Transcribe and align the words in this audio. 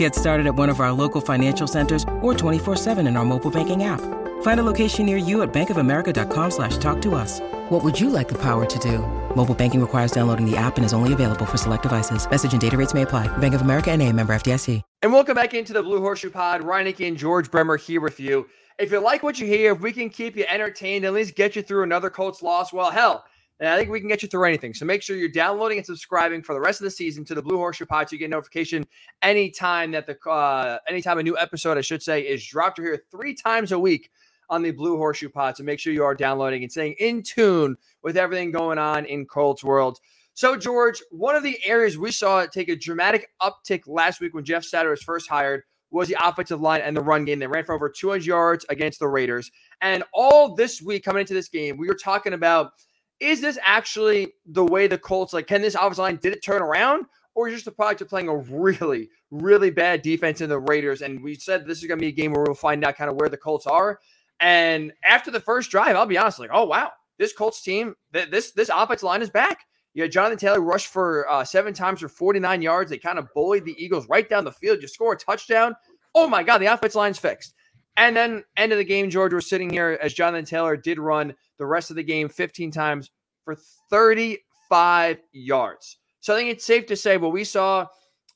Get 0.00 0.14
started 0.14 0.46
at 0.46 0.54
one 0.54 0.70
of 0.70 0.80
our 0.80 0.92
local 0.92 1.20
financial 1.20 1.66
centers 1.66 2.04
or 2.22 2.32
24-7 2.32 3.06
in 3.06 3.18
our 3.18 3.24
mobile 3.26 3.50
banking 3.50 3.84
app. 3.84 4.00
Find 4.40 4.58
a 4.58 4.62
location 4.62 5.04
near 5.04 5.18
you 5.18 5.42
at 5.42 5.52
bankofamerica.com 5.52 6.50
slash 6.50 6.78
talk 6.78 7.02
to 7.02 7.14
us. 7.14 7.40
What 7.68 7.84
would 7.84 8.00
you 8.00 8.08
like 8.08 8.26
the 8.26 8.38
power 8.38 8.64
to 8.64 8.78
do? 8.78 9.00
Mobile 9.36 9.54
banking 9.54 9.78
requires 9.78 10.10
downloading 10.10 10.50
the 10.50 10.56
app 10.56 10.78
and 10.78 10.86
is 10.86 10.94
only 10.94 11.12
available 11.12 11.44
for 11.44 11.58
select 11.58 11.82
devices. 11.82 12.26
Message 12.30 12.52
and 12.52 12.62
data 12.62 12.78
rates 12.78 12.94
may 12.94 13.02
apply. 13.02 13.28
Bank 13.38 13.52
of 13.52 13.60
America 13.60 13.90
and 13.90 14.00
a 14.00 14.10
member 14.10 14.32
FDIC. 14.32 14.80
And 15.02 15.12
welcome 15.12 15.34
back 15.34 15.52
into 15.52 15.74
the 15.74 15.82
Blue 15.82 16.00
Horseshoe 16.00 16.30
Pod. 16.30 16.62
Ryan 16.62 16.94
and 16.98 17.18
George 17.18 17.50
Bremer 17.50 17.76
here 17.76 18.00
with 18.00 18.18
you. 18.18 18.46
If 18.78 18.92
you 18.92 19.00
like 19.00 19.22
what 19.22 19.38
you 19.38 19.46
hear, 19.46 19.72
if 19.72 19.80
we 19.80 19.92
can 19.92 20.08
keep 20.08 20.34
you 20.34 20.46
entertained, 20.48 21.04
at 21.04 21.12
least 21.12 21.34
get 21.34 21.56
you 21.56 21.60
through 21.60 21.82
another 21.82 22.08
Colts 22.08 22.40
loss, 22.40 22.72
well, 22.72 22.90
hell, 22.90 23.26
and 23.60 23.68
I 23.68 23.76
think 23.76 23.90
we 23.90 24.00
can 24.00 24.08
get 24.08 24.22
you 24.22 24.28
through 24.28 24.44
anything. 24.44 24.72
So 24.72 24.86
make 24.86 25.02
sure 25.02 25.16
you're 25.16 25.28
downloading 25.28 25.78
and 25.78 25.86
subscribing 25.86 26.42
for 26.42 26.54
the 26.54 26.60
rest 26.60 26.80
of 26.80 26.84
the 26.84 26.90
season 26.90 27.26
to 27.26 27.34
the 27.34 27.42
Blue 27.42 27.58
Horseshoe 27.58 27.84
Pod 27.84 28.08
so 28.08 28.14
you 28.14 28.18
get 28.18 28.30
notification 28.30 28.86
anytime 29.22 29.90
that 29.92 30.06
the 30.06 30.18
uh, 30.28 30.78
anytime 30.88 31.18
a 31.18 31.22
new 31.22 31.36
episode, 31.36 31.76
I 31.76 31.82
should 31.82 32.02
say, 32.02 32.22
is 32.22 32.44
dropped. 32.44 32.78
Here 32.78 33.04
three 33.10 33.34
times 33.34 33.72
a 33.72 33.78
week 33.78 34.10
on 34.48 34.62
the 34.62 34.70
Blue 34.70 34.96
Horseshoe 34.96 35.28
Pod. 35.28 35.58
So 35.58 35.62
make 35.62 35.78
sure 35.78 35.92
you 35.92 36.04
are 36.04 36.14
downloading 36.14 36.62
and 36.62 36.72
staying 36.72 36.94
in 36.98 37.22
tune 37.22 37.76
with 38.02 38.16
everything 38.16 38.50
going 38.50 38.78
on 38.78 39.04
in 39.04 39.26
Colts 39.26 39.62
world. 39.62 40.00
So, 40.34 40.56
George, 40.56 41.02
one 41.10 41.36
of 41.36 41.42
the 41.42 41.58
areas 41.64 41.98
we 41.98 42.12
saw 42.12 42.46
take 42.46 42.70
a 42.70 42.76
dramatic 42.76 43.28
uptick 43.42 43.82
last 43.86 44.22
week 44.22 44.32
when 44.32 44.44
Jeff 44.44 44.64
Saturday 44.64 44.90
was 44.90 45.02
first 45.02 45.28
hired 45.28 45.64
was 45.90 46.08
the 46.08 46.16
offensive 46.22 46.60
line 46.60 46.80
and 46.80 46.96
the 46.96 47.02
run 47.02 47.24
game. 47.24 47.40
They 47.40 47.46
ran 47.46 47.64
for 47.64 47.74
over 47.74 47.90
200 47.90 48.24
yards 48.24 48.64
against 48.70 49.00
the 49.00 49.08
Raiders. 49.08 49.50
And 49.82 50.04
all 50.14 50.54
this 50.54 50.80
week 50.80 51.04
coming 51.04 51.20
into 51.20 51.34
this 51.34 51.48
game, 51.48 51.76
we 51.76 51.88
were 51.88 51.94
talking 51.94 52.32
about 52.32 52.72
is 53.20 53.40
this 53.40 53.58
actually 53.62 54.32
the 54.46 54.64
way 54.64 54.86
the 54.86 54.98
Colts 54.98 55.32
like? 55.32 55.46
Can 55.46 55.62
this 55.62 55.74
offensive 55.74 55.98
line 55.98 56.18
did 56.22 56.32
it 56.32 56.42
turn 56.42 56.62
around, 56.62 57.04
or 57.34 57.48
is 57.48 57.54
just 57.54 57.66
the 57.66 57.70
product 57.70 58.00
of 58.00 58.08
playing 58.08 58.28
a 58.28 58.36
really, 58.36 59.10
really 59.30 59.70
bad 59.70 60.02
defense 60.02 60.40
in 60.40 60.48
the 60.48 60.58
Raiders? 60.58 61.02
And 61.02 61.22
we 61.22 61.34
said 61.34 61.66
this 61.66 61.78
is 61.78 61.86
going 61.86 61.98
to 61.98 62.02
be 62.02 62.08
a 62.08 62.12
game 62.12 62.32
where 62.32 62.42
we'll 62.42 62.54
find 62.54 62.84
out 62.84 62.96
kind 62.96 63.10
of 63.10 63.16
where 63.16 63.28
the 63.28 63.36
Colts 63.36 63.66
are. 63.66 64.00
And 64.40 64.92
after 65.04 65.30
the 65.30 65.40
first 65.40 65.70
drive, 65.70 65.96
I'll 65.96 66.06
be 66.06 66.16
honest, 66.18 66.38
like, 66.38 66.50
oh 66.52 66.64
wow, 66.64 66.92
this 67.18 67.34
Colts 67.34 67.62
team, 67.62 67.94
th- 68.14 68.30
this 68.30 68.52
this 68.52 68.70
offensive 68.74 69.04
line 69.04 69.22
is 69.22 69.30
back. 69.30 69.66
Yeah, 69.92 70.06
Jonathan 70.06 70.38
Taylor 70.38 70.60
rushed 70.60 70.86
for 70.86 71.28
uh, 71.28 71.44
seven 71.44 71.74
times 71.74 72.00
for 72.00 72.08
49 72.08 72.62
yards. 72.62 72.90
They 72.90 72.98
kind 72.98 73.18
of 73.18 73.28
bullied 73.34 73.64
the 73.64 73.74
Eagles 73.82 74.08
right 74.08 74.28
down 74.28 74.44
the 74.44 74.52
field. 74.52 74.80
You 74.80 74.88
score 74.88 75.12
a 75.12 75.18
touchdown. 75.18 75.74
Oh 76.14 76.28
my 76.28 76.42
God, 76.42 76.58
the 76.58 76.66
offensive 76.66 76.96
line's 76.96 77.18
fixed. 77.18 77.54
And 78.00 78.16
then 78.16 78.44
end 78.56 78.72
of 78.72 78.78
the 78.78 78.84
game, 78.84 79.10
George, 79.10 79.34
we're 79.34 79.42
sitting 79.42 79.68
here 79.68 79.98
as 80.00 80.14
Jonathan 80.14 80.46
Taylor 80.46 80.74
did 80.74 80.98
run 80.98 81.34
the 81.58 81.66
rest 81.66 81.90
of 81.90 81.96
the 81.96 82.02
game 82.02 82.30
15 82.30 82.70
times 82.70 83.10
for 83.44 83.58
35 83.90 85.18
yards. 85.32 85.98
So 86.20 86.32
I 86.34 86.38
think 86.38 86.50
it's 86.50 86.64
safe 86.64 86.86
to 86.86 86.96
say 86.96 87.18
what 87.18 87.32
we 87.32 87.44
saw 87.44 87.86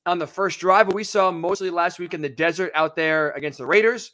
on 0.04 0.18
the 0.18 0.26
first 0.26 0.60
drive, 0.60 0.86
what 0.86 0.94
we 0.94 1.02
saw 1.02 1.30
mostly 1.30 1.70
last 1.70 1.98
week 1.98 2.12
in 2.12 2.20
the 2.20 2.28
desert 2.28 2.72
out 2.74 2.94
there 2.94 3.30
against 3.30 3.56
the 3.56 3.64
Raiders, 3.64 4.12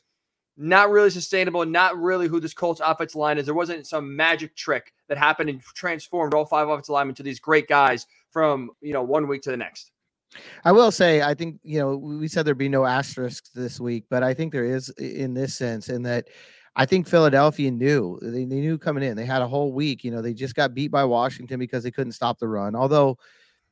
not 0.56 0.88
really 0.88 1.10
sustainable, 1.10 1.66
not 1.66 2.00
really 2.00 2.28
who 2.28 2.38
this 2.38 2.54
Colts 2.54 2.80
offensive 2.84 3.16
line 3.16 3.36
is. 3.36 3.44
There 3.44 3.52
wasn't 3.52 3.88
some 3.88 4.14
magic 4.14 4.54
trick 4.54 4.92
that 5.08 5.18
happened 5.18 5.50
and 5.50 5.60
transformed 5.60 6.32
all 6.32 6.44
five 6.44 6.69
offensive 6.69 6.92
linemen 6.92 7.16
to 7.16 7.25
these 7.25 7.41
great 7.41 7.66
guys 7.66 8.06
from, 8.30 8.70
you 8.80 8.92
know, 8.92 9.02
one 9.02 9.26
week 9.26 9.42
to 9.42 9.50
the 9.50 9.56
next. 9.56 9.91
I 10.64 10.72
will 10.72 10.91
say, 10.91 11.22
I 11.22 11.34
think, 11.34 11.58
you 11.62 11.78
know, 11.78 11.96
we 11.96 12.28
said 12.28 12.44
there'd 12.44 12.58
be 12.58 12.68
no 12.68 12.84
asterisks 12.84 13.50
this 13.50 13.80
week, 13.80 14.04
but 14.10 14.22
I 14.22 14.34
think 14.34 14.52
there 14.52 14.64
is 14.64 14.88
in 14.91 15.34
this 15.34 15.56
sense, 15.56 15.88
in 15.88 16.02
that 16.02 16.28
I 16.76 16.86
think 16.86 17.08
Philadelphia 17.08 17.70
knew 17.70 18.18
they, 18.22 18.44
they 18.44 18.60
knew 18.60 18.78
coming 18.78 19.02
in. 19.02 19.16
They 19.16 19.24
had 19.26 19.42
a 19.42 19.48
whole 19.48 19.72
week. 19.72 20.04
You 20.04 20.10
know, 20.12 20.22
they 20.22 20.34
just 20.34 20.54
got 20.54 20.74
beat 20.74 20.90
by 20.90 21.04
Washington 21.04 21.58
because 21.58 21.82
they 21.82 21.90
couldn't 21.90 22.12
stop 22.12 22.38
the 22.38 22.48
run. 22.48 22.76
Although, 22.76 23.19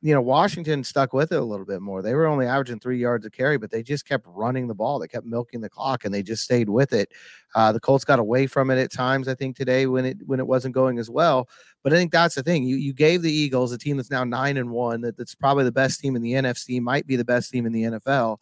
you 0.01 0.13
know, 0.13 0.21
Washington 0.21 0.83
stuck 0.83 1.11
with 1.11 1.31
it 1.31 1.39
a 1.39 1.43
little 1.43 1.65
bit 1.65 1.81
more. 1.81 2.01
They 2.01 2.13
were 2.13 2.25
only 2.27 2.45
averaging 2.45 2.79
three 2.79 2.99
yards 2.99 3.25
a 3.25 3.29
carry, 3.29 3.57
but 3.57 3.69
they 3.69 3.83
just 3.83 4.07
kept 4.07 4.25
running 4.27 4.67
the 4.67 4.75
ball. 4.75 4.99
They 4.99 5.07
kept 5.07 5.25
milking 5.25 5.59
the 5.61 5.69
clock, 5.69 6.05
and 6.05 6.13
they 6.13 6.23
just 6.23 6.43
stayed 6.43 6.69
with 6.69 6.93
it. 6.93 7.11
Uh, 7.55 7.71
the 7.71 7.79
Colts 7.81 8.05
got 8.05 8.19
away 8.19 8.47
from 8.47 8.69
it 8.69 8.77
at 8.77 8.91
times. 8.91 9.27
I 9.27 9.35
think 9.35 9.57
today 9.57 9.87
when 9.87 10.05
it 10.05 10.17
when 10.25 10.39
it 10.39 10.47
wasn't 10.47 10.75
going 10.75 10.99
as 10.99 11.09
well. 11.09 11.49
But 11.83 11.93
I 11.93 11.95
think 11.95 12.11
that's 12.11 12.35
the 12.35 12.43
thing. 12.43 12.63
You 12.63 12.75
you 12.75 12.93
gave 12.93 13.21
the 13.21 13.31
Eagles 13.31 13.71
a 13.71 13.77
team 13.77 13.97
that's 13.97 14.11
now 14.11 14.23
nine 14.23 14.57
and 14.57 14.71
one. 14.71 15.01
That, 15.01 15.17
that's 15.17 15.35
probably 15.35 15.63
the 15.63 15.71
best 15.71 15.99
team 15.99 16.15
in 16.15 16.21
the 16.21 16.33
NFC. 16.33 16.81
Might 16.81 17.07
be 17.07 17.15
the 17.15 17.25
best 17.25 17.51
team 17.51 17.65
in 17.65 17.71
the 17.71 17.83
NFL. 17.83 18.37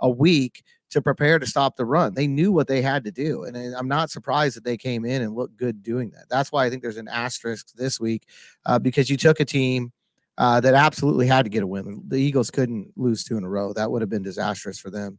A 0.00 0.10
week 0.10 0.62
to 0.92 1.00
prepare 1.00 1.38
to 1.38 1.46
stop 1.46 1.76
the 1.76 1.86
run. 1.86 2.12
They 2.12 2.26
knew 2.26 2.52
what 2.52 2.68
they 2.68 2.82
had 2.82 3.04
to 3.04 3.10
do. 3.10 3.44
And 3.44 3.56
I'm 3.56 3.88
not 3.88 4.10
surprised 4.10 4.56
that 4.56 4.64
they 4.64 4.76
came 4.76 5.06
in 5.06 5.22
and 5.22 5.34
looked 5.34 5.56
good 5.56 5.82
doing 5.82 6.10
that. 6.10 6.26
That's 6.28 6.52
why 6.52 6.66
I 6.66 6.70
think 6.70 6.82
there's 6.82 6.98
an 6.98 7.08
asterisk 7.08 7.72
this 7.74 7.98
week 7.98 8.28
uh, 8.66 8.78
because 8.78 9.08
you 9.08 9.16
took 9.16 9.40
a 9.40 9.44
team 9.44 9.90
uh, 10.36 10.60
that 10.60 10.74
absolutely 10.74 11.26
had 11.26 11.46
to 11.46 11.50
get 11.50 11.62
a 11.62 11.66
win. 11.66 12.02
The 12.08 12.18
Eagles 12.18 12.50
couldn't 12.50 12.92
lose 12.96 13.24
two 13.24 13.38
in 13.38 13.44
a 13.44 13.48
row. 13.48 13.72
That 13.72 13.90
would 13.90 14.02
have 14.02 14.10
been 14.10 14.22
disastrous 14.22 14.78
for 14.78 14.90
them. 14.90 15.18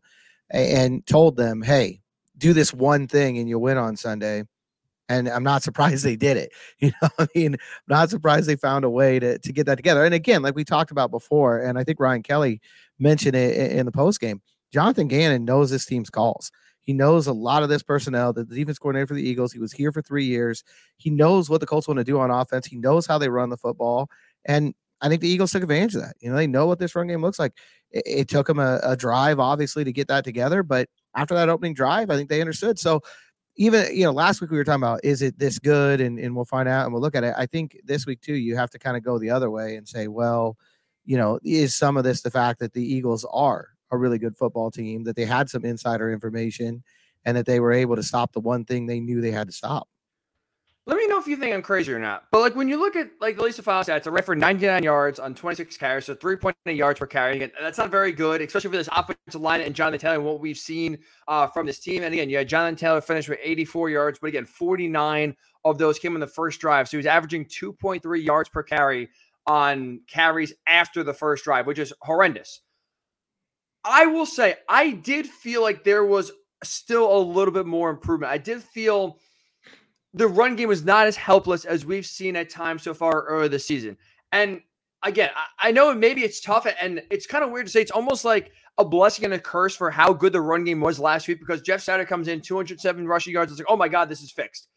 And 0.51 1.05
told 1.07 1.37
them, 1.37 1.63
hey, 1.63 2.01
do 2.37 2.53
this 2.53 2.71
one 2.73 3.07
thing 3.07 3.39
and 3.39 3.49
you'll 3.49 3.61
win 3.61 3.77
on 3.77 3.97
Sunday. 3.97 4.43
And 5.09 5.27
I'm 5.27 5.43
not 5.43 5.63
surprised 5.63 6.05
they 6.05 6.15
did 6.15 6.37
it. 6.37 6.51
You 6.79 6.91
know, 7.01 7.09
I 7.19 7.27
mean, 7.35 7.53
I'm 7.53 7.59
not 7.87 8.09
surprised 8.09 8.47
they 8.47 8.55
found 8.55 8.85
a 8.85 8.89
way 8.89 9.19
to, 9.19 9.37
to 9.37 9.53
get 9.53 9.65
that 9.65 9.75
together. 9.75 10.03
And 10.05 10.13
again, 10.13 10.41
like 10.41 10.55
we 10.55 10.63
talked 10.63 10.91
about 10.91 11.11
before, 11.11 11.59
and 11.59 11.77
I 11.77 11.83
think 11.83 11.99
Ryan 11.99 12.23
Kelly 12.23 12.61
mentioned 12.99 13.35
it 13.35 13.71
in 13.71 13.85
the 13.85 13.91
post 13.91 14.19
game 14.19 14.41
Jonathan 14.73 15.07
Gannon 15.07 15.45
knows 15.45 15.69
this 15.69 15.85
team's 15.85 16.09
calls. 16.09 16.51
He 16.81 16.93
knows 16.93 17.27
a 17.27 17.33
lot 17.33 17.63
of 17.63 17.69
this 17.69 17.83
personnel, 17.83 18.33
the 18.33 18.43
defense 18.43 18.79
coordinator 18.79 19.07
for 19.07 19.13
the 19.13 19.21
Eagles. 19.21 19.53
He 19.53 19.59
was 19.59 19.71
here 19.71 19.91
for 19.91 20.01
three 20.01 20.25
years. 20.25 20.63
He 20.97 21.09
knows 21.09 21.49
what 21.49 21.61
the 21.61 21.67
Colts 21.67 21.87
want 21.87 21.99
to 21.99 22.03
do 22.03 22.19
on 22.19 22.31
offense. 22.31 22.65
He 22.65 22.75
knows 22.75 23.05
how 23.05 23.17
they 23.17 23.29
run 23.29 23.49
the 23.49 23.57
football. 23.57 24.09
And 24.43 24.73
I 24.99 25.07
think 25.07 25.21
the 25.21 25.29
Eagles 25.29 25.51
took 25.51 25.63
advantage 25.63 25.95
of 25.95 26.01
that. 26.01 26.15
You 26.19 26.29
know, 26.29 26.35
they 26.35 26.47
know 26.47 26.65
what 26.65 26.79
this 26.79 26.95
run 26.95 27.07
game 27.07 27.21
looks 27.21 27.39
like. 27.39 27.53
It, 27.91 28.03
it 28.05 28.27
took 28.27 28.47
them 28.47 28.59
a, 28.59 28.79
a, 28.83 28.97
drive, 28.97 29.39
obviously, 29.39 29.83
to 29.83 29.93
get 29.93 30.07
that 30.07 30.25
together. 30.25 30.63
But 30.63 30.89
after 31.15 31.35
that 31.35 31.49
opening 31.49 31.73
drive, 31.73 32.09
I 32.09 32.17
think 32.17 32.29
they 32.29 32.41
understood. 32.41 32.79
So 32.79 33.01
even, 33.55 33.95
you 33.95 34.03
know, 34.03 34.11
last 34.11 34.41
week 34.41 34.51
we 34.51 34.57
were 34.57 34.63
talking 34.63 34.81
about 34.81 35.01
is 35.03 35.21
it 35.21 35.37
this 35.37 35.59
good? 35.59 36.01
And, 36.01 36.17
and 36.19 36.35
we'll 36.35 36.45
find 36.45 36.67
out 36.67 36.85
and 36.85 36.93
we'll 36.93 37.01
look 37.01 37.15
at 37.15 37.23
it. 37.23 37.33
I 37.37 37.45
think 37.45 37.79
this 37.83 38.05
week, 38.05 38.21
too, 38.21 38.35
you 38.35 38.55
have 38.55 38.69
to 38.71 38.79
kind 38.79 38.97
of 38.97 39.03
go 39.03 39.19
the 39.19 39.29
other 39.29 39.51
way 39.51 39.75
and 39.75 39.87
say, 39.87 40.07
well, 40.07 40.57
you 41.05 41.17
know, 41.17 41.39
is 41.43 41.75
some 41.75 41.97
of 41.97 42.03
this 42.03 42.21
the 42.21 42.31
fact 42.31 42.59
that 42.59 42.73
the 42.73 42.83
Eagles 42.83 43.25
are 43.31 43.69
a 43.91 43.97
really 43.97 44.17
good 44.17 44.35
football 44.37 44.71
team, 44.71 45.03
that 45.03 45.15
they 45.15 45.25
had 45.25 45.49
some 45.49 45.65
insider 45.65 46.11
information, 46.11 46.83
and 47.25 47.37
that 47.37 47.45
they 47.45 47.59
were 47.59 47.71
able 47.71 47.95
to 47.95 48.03
stop 48.03 48.33
the 48.33 48.39
one 48.39 48.65
thing 48.65 48.85
they 48.85 48.99
knew 48.99 49.21
they 49.21 49.31
had 49.31 49.47
to 49.47 49.53
stop. 49.53 49.87
Let 50.85 50.97
me 50.97 51.07
know 51.07 51.17
if 51.17 51.27
you 51.27 51.37
think 51.37 51.53
I'm 51.53 51.61
crazy 51.61 51.93
or 51.93 51.99
not. 51.99 52.25
But 52.29 52.41
like 52.41 52.55
when 52.55 52.67
you 52.67 52.77
look 52.77 52.97
at 52.97 53.09
like 53.21 53.37
the 53.37 53.43
Lisa 53.43 53.63
file 53.63 53.85
stats, 53.85 54.05
I 54.05 54.09
ran 54.09 54.23
for 54.23 54.35
99 54.35 54.83
yards 54.83 55.17
on 55.17 55.33
26 55.33 55.77
carries, 55.77 56.05
so 56.05 56.15
3.8 56.15 56.75
yards 56.75 56.99
per 56.99 57.05
carry. 57.05 57.37
Again, 57.37 57.51
that's 57.61 57.77
not 57.77 57.89
very 57.89 58.11
good, 58.11 58.41
especially 58.41 58.71
for 58.71 58.77
this 58.77 58.89
offensive 58.91 59.39
line 59.39 59.61
and 59.61 59.73
Jonathan 59.73 59.99
Taylor 60.01 60.15
and 60.15 60.25
what 60.25 60.41
we've 60.41 60.57
seen 60.57 60.97
uh, 61.29 61.47
from 61.47 61.65
this 61.65 61.79
team. 61.79 62.03
And 62.03 62.13
again, 62.13 62.29
had 62.29 62.49
Jonathan 62.49 62.75
Taylor 62.75 62.99
finished 62.99 63.29
with 63.29 63.39
84 63.41 63.91
yards, 63.91 64.19
but 64.19 64.27
again, 64.27 64.45
49 64.45 65.33
of 65.63 65.77
those 65.77 65.99
came 65.99 66.15
in 66.15 66.19
the 66.19 66.27
first 66.27 66.59
drive. 66.59 66.89
So 66.89 66.91
he 66.91 66.97
was 66.97 67.05
averaging 67.05 67.45
2.3 67.45 68.21
yards 68.21 68.49
per 68.49 68.61
carry 68.61 69.07
on 69.47 70.01
carries 70.09 70.53
after 70.67 71.01
the 71.01 71.13
first 71.13 71.45
drive, 71.45 71.65
which 71.65 71.79
is 71.79 71.93
horrendous. 72.01 72.59
I 73.85 74.05
will 74.07 74.25
say 74.25 74.55
I 74.67 74.91
did 74.91 75.27
feel 75.27 75.61
like 75.61 75.85
there 75.85 76.03
was 76.03 76.33
still 76.61 77.15
a 77.15 77.19
little 77.19 77.53
bit 77.53 77.65
more 77.65 77.89
improvement. 77.89 78.33
I 78.33 78.37
did 78.37 78.61
feel 78.61 79.19
the 80.13 80.27
run 80.27 80.55
game 80.55 80.69
was 80.69 80.83
not 80.83 81.07
as 81.07 81.15
helpless 81.15 81.65
as 81.65 81.85
we've 81.85 82.05
seen 82.05 82.35
at 82.35 82.49
times 82.49 82.83
so 82.83 82.93
far 82.93 83.23
earlier 83.23 83.49
this 83.49 83.65
season. 83.65 83.97
And 84.31 84.61
again, 85.03 85.29
I, 85.35 85.69
I 85.69 85.71
know 85.71 85.93
maybe 85.93 86.23
it's 86.23 86.39
tough 86.39 86.67
and 86.79 87.01
it's 87.09 87.27
kind 87.27 87.43
of 87.43 87.51
weird 87.51 87.65
to 87.65 87.71
say 87.71 87.81
it's 87.81 87.91
almost 87.91 88.23
like 88.25 88.51
a 88.77 88.85
blessing 88.85 89.25
and 89.25 89.33
a 89.33 89.39
curse 89.39 89.75
for 89.75 89.91
how 89.91 90.13
good 90.13 90.33
the 90.33 90.41
run 90.41 90.63
game 90.63 90.79
was 90.79 90.99
last 90.99 91.27
week 91.27 91.39
because 91.39 91.61
Jeff 91.61 91.81
Saturday 91.81 92.07
comes 92.07 92.27
in 92.27 92.41
207 92.41 93.07
rushing 93.07 93.33
yards. 93.33 93.51
It's 93.51 93.59
like, 93.59 93.69
oh 93.69 93.77
my 93.77 93.87
God, 93.87 94.09
this 94.09 94.21
is 94.21 94.31
fixed. 94.31 94.67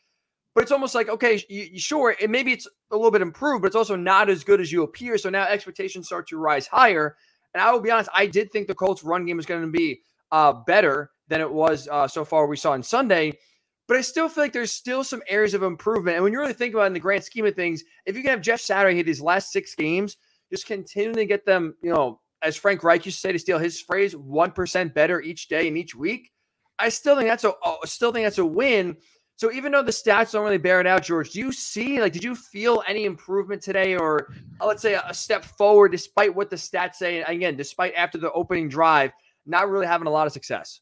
But 0.55 0.63
it's 0.63 0.73
almost 0.73 0.95
like, 0.95 1.11
okay, 1.11 1.43
you, 1.51 1.69
you, 1.73 1.79
sure, 1.79 2.17
it, 2.19 2.31
maybe 2.31 2.51
it's 2.53 2.67
a 2.91 2.97
little 2.97 3.11
bit 3.11 3.21
improved, 3.21 3.61
but 3.61 3.67
it's 3.67 3.77
also 3.77 3.95
not 3.95 4.31
as 4.31 4.43
good 4.43 4.61
as 4.61 4.73
you 4.73 4.83
appear. 4.83 5.19
So 5.19 5.29
now 5.29 5.47
expectations 5.47 6.07
start 6.07 6.27
to 6.29 6.39
rise 6.39 6.67
higher. 6.67 7.17
And 7.53 7.63
I 7.63 7.71
will 7.73 7.81
be 7.81 7.91
honest, 7.91 8.09
I 8.15 8.27
did 8.27 8.51
think 8.51 8.67
the 8.67 8.75
Colts' 8.75 9.05
run 9.05 9.27
game 9.27 9.37
was 9.37 9.45
going 9.45 9.63
to 9.63 9.71
be 9.71 10.01
uh, 10.33 10.55
better 10.67 11.11
than 11.29 11.41
it 11.41 11.51
was 11.51 11.89
uh, 11.89 12.09
so 12.09 12.25
far 12.25 12.47
we 12.47 12.57
saw 12.57 12.73
on 12.73 12.83
Sunday. 12.83 13.35
But 13.89 13.97
I 13.97 14.01
still 14.01 14.29
feel 14.29 14.45
like 14.45 14.53
there's 14.53 14.73
still 14.73 15.05
some 15.05 15.23
areas 15.29 15.55
of 15.55 15.63
improvement. 15.63 16.17
And 16.17 16.25
when 16.25 16.33
you 16.33 16.41
really 16.41 16.53
think 16.53 16.75
about 16.75 16.85
it 16.85 16.89
in 16.89 16.93
the 16.95 17.01
grand 17.01 17.23
scheme 17.23 17.47
of 17.47 17.55
things, 17.55 17.85
if 18.05 18.17
you 18.17 18.23
can 18.23 18.31
have 18.31 18.41
Jeff 18.41 18.61
Saturday 18.61 18.97
hit 18.97 19.07
his 19.07 19.21
last 19.21 19.53
six 19.53 19.75
games, 19.75 20.17
just 20.51 20.67
continue 20.67 21.13
to 21.13 21.25
get 21.25 21.47
them, 21.47 21.75
you 21.83 21.93
know, 21.93 22.21
as 22.43 22.57
Frank 22.57 22.83
Reich 22.83 23.07
used 23.07 23.19
to 23.19 23.21
say 23.21 23.33
to 23.33 23.39
steal 23.39 23.59
his 23.59 23.81
phrase, 23.81 24.15
1% 24.15 24.95
better 24.95 25.21
each 25.21 25.49
day 25.49 25.69
and 25.69 25.77
each 25.77 25.95
week. 25.95 26.31
I 26.79 26.89
still 26.89 27.17
think 27.17 27.29
that's 27.29 27.45
a 27.45 27.53
still 27.85 28.13
think 28.13 28.27
that's 28.27 28.39
a 28.39 28.45
win. 28.45 28.97
So 29.37 29.53
even 29.53 29.73
though 29.73 29.83
the 29.83 29.93
stats 29.93 30.33
don't 30.33 30.45
really 30.45 30.59
bear 30.59 30.81
it 30.81 30.87
out, 30.87 31.03
George, 31.03 31.31
do 31.31 31.39
you 31.39 31.53
see 31.53 32.01
like 32.01 32.13
did 32.13 32.25
you 32.25 32.35
feel 32.35 32.83
any 32.87 33.05
improvement 33.05 33.63
today, 33.63 33.97
or 33.97 34.33
uh, 34.61 34.67
let's 34.67 34.83
say 34.83 34.95
a, 34.95 35.15
step 35.15 35.45
forward 35.45 35.93
despite 35.93 36.35
what 36.35 36.51
the 36.51 36.57
stats 36.57 36.97
say? 36.97 37.23
Again, 37.23 37.57
despite 37.57 37.95
after 37.95 38.19
the 38.19 38.33
opening 38.33 38.69
drive, 38.69 39.13
not 39.47 39.69
really 39.69 39.87
having 39.87 40.07
a 40.07 40.11
lot 40.11 40.27
of 40.27 40.33
success. 40.33 40.81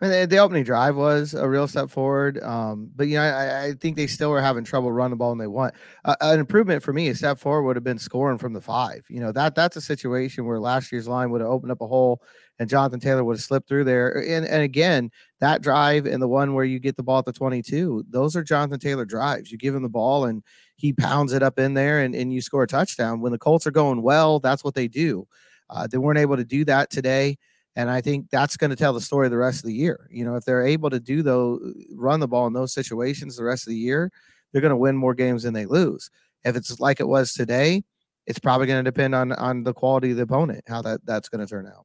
I 0.00 0.08
mean, 0.08 0.28
the 0.28 0.38
opening 0.38 0.64
drive 0.64 0.94
was 0.96 1.32
a 1.32 1.48
real 1.48 1.66
step 1.66 1.88
forward. 1.88 2.42
Um, 2.42 2.90
but 2.94 3.08
you 3.08 3.14
know, 3.14 3.22
I, 3.22 3.66
I, 3.66 3.72
think 3.72 3.96
they 3.96 4.06
still 4.06 4.30
were 4.30 4.42
having 4.42 4.62
trouble 4.62 4.92
running 4.92 5.10
the 5.12 5.16
ball 5.16 5.32
and 5.32 5.40
they 5.40 5.46
want 5.46 5.74
uh, 6.04 6.16
an 6.20 6.38
improvement 6.38 6.82
for 6.82 6.92
me. 6.92 7.08
A 7.08 7.14
step 7.14 7.38
forward 7.38 7.62
would 7.62 7.76
have 7.76 7.84
been 7.84 7.98
scoring 7.98 8.36
from 8.36 8.52
the 8.52 8.60
five. 8.60 9.06
You 9.08 9.20
know, 9.20 9.32
that 9.32 9.54
that's 9.54 9.76
a 9.76 9.80
situation 9.80 10.44
where 10.44 10.60
last 10.60 10.92
year's 10.92 11.08
line 11.08 11.30
would 11.30 11.40
have 11.40 11.48
opened 11.48 11.72
up 11.72 11.80
a 11.80 11.86
hole 11.86 12.20
and 12.58 12.68
Jonathan 12.68 13.00
Taylor 13.00 13.24
would 13.24 13.36
have 13.36 13.42
slipped 13.42 13.68
through 13.68 13.84
there. 13.84 14.22
And 14.22 14.46
and 14.46 14.62
again, 14.62 15.10
that 15.40 15.62
drive 15.62 16.04
and 16.04 16.20
the 16.20 16.28
one 16.28 16.52
where 16.52 16.64
you 16.64 16.78
get 16.78 16.96
the 16.96 17.02
ball 17.02 17.20
at 17.20 17.24
the 17.24 17.32
22, 17.32 18.04
those 18.10 18.36
are 18.36 18.42
Jonathan 18.42 18.78
Taylor 18.78 19.06
drives. 19.06 19.50
You 19.50 19.56
give 19.56 19.74
him 19.74 19.82
the 19.82 19.88
ball 19.88 20.26
and 20.26 20.42
he 20.76 20.92
pounds 20.92 21.32
it 21.32 21.42
up 21.42 21.58
in 21.58 21.72
there 21.72 22.00
and, 22.00 22.14
and 22.14 22.34
you 22.34 22.42
score 22.42 22.64
a 22.64 22.68
touchdown. 22.68 23.22
When 23.22 23.32
the 23.32 23.38
Colts 23.38 23.66
are 23.66 23.70
going 23.70 24.02
well, 24.02 24.40
that's 24.40 24.62
what 24.62 24.74
they 24.74 24.88
do. 24.88 25.26
Uh, 25.70 25.86
they 25.86 25.98
weren't 25.98 26.18
able 26.18 26.36
to 26.36 26.44
do 26.44 26.66
that 26.66 26.90
today. 26.90 27.38
And 27.76 27.90
I 27.90 28.00
think 28.00 28.30
that's 28.30 28.56
going 28.56 28.70
to 28.70 28.76
tell 28.76 28.94
the 28.94 29.02
story 29.02 29.28
the 29.28 29.36
rest 29.36 29.58
of 29.58 29.66
the 29.66 29.74
year. 29.74 30.08
You 30.10 30.24
know, 30.24 30.34
if 30.34 30.46
they're 30.46 30.66
able 30.66 30.88
to 30.88 30.98
do 30.98 31.22
those, 31.22 31.60
run 31.94 32.20
the 32.20 32.26
ball 32.26 32.46
in 32.46 32.54
those 32.54 32.72
situations 32.72 33.36
the 33.36 33.44
rest 33.44 33.66
of 33.66 33.70
the 33.70 33.76
year, 33.76 34.10
they're 34.50 34.62
going 34.62 34.70
to 34.70 34.76
win 34.76 34.96
more 34.96 35.14
games 35.14 35.42
than 35.42 35.52
they 35.52 35.66
lose. 35.66 36.10
If 36.44 36.56
it's 36.56 36.80
like 36.80 37.00
it 37.00 37.08
was 37.08 37.34
today, 37.34 37.84
it's 38.26 38.38
probably 38.38 38.66
going 38.66 38.82
to 38.82 38.90
depend 38.90 39.14
on 39.14 39.32
on 39.32 39.62
the 39.62 39.74
quality 39.74 40.12
of 40.12 40.16
the 40.16 40.22
opponent, 40.22 40.64
how 40.66 40.80
that 40.82 41.04
that's 41.04 41.28
going 41.28 41.46
to 41.46 41.46
turn 41.46 41.66
out. 41.66 41.84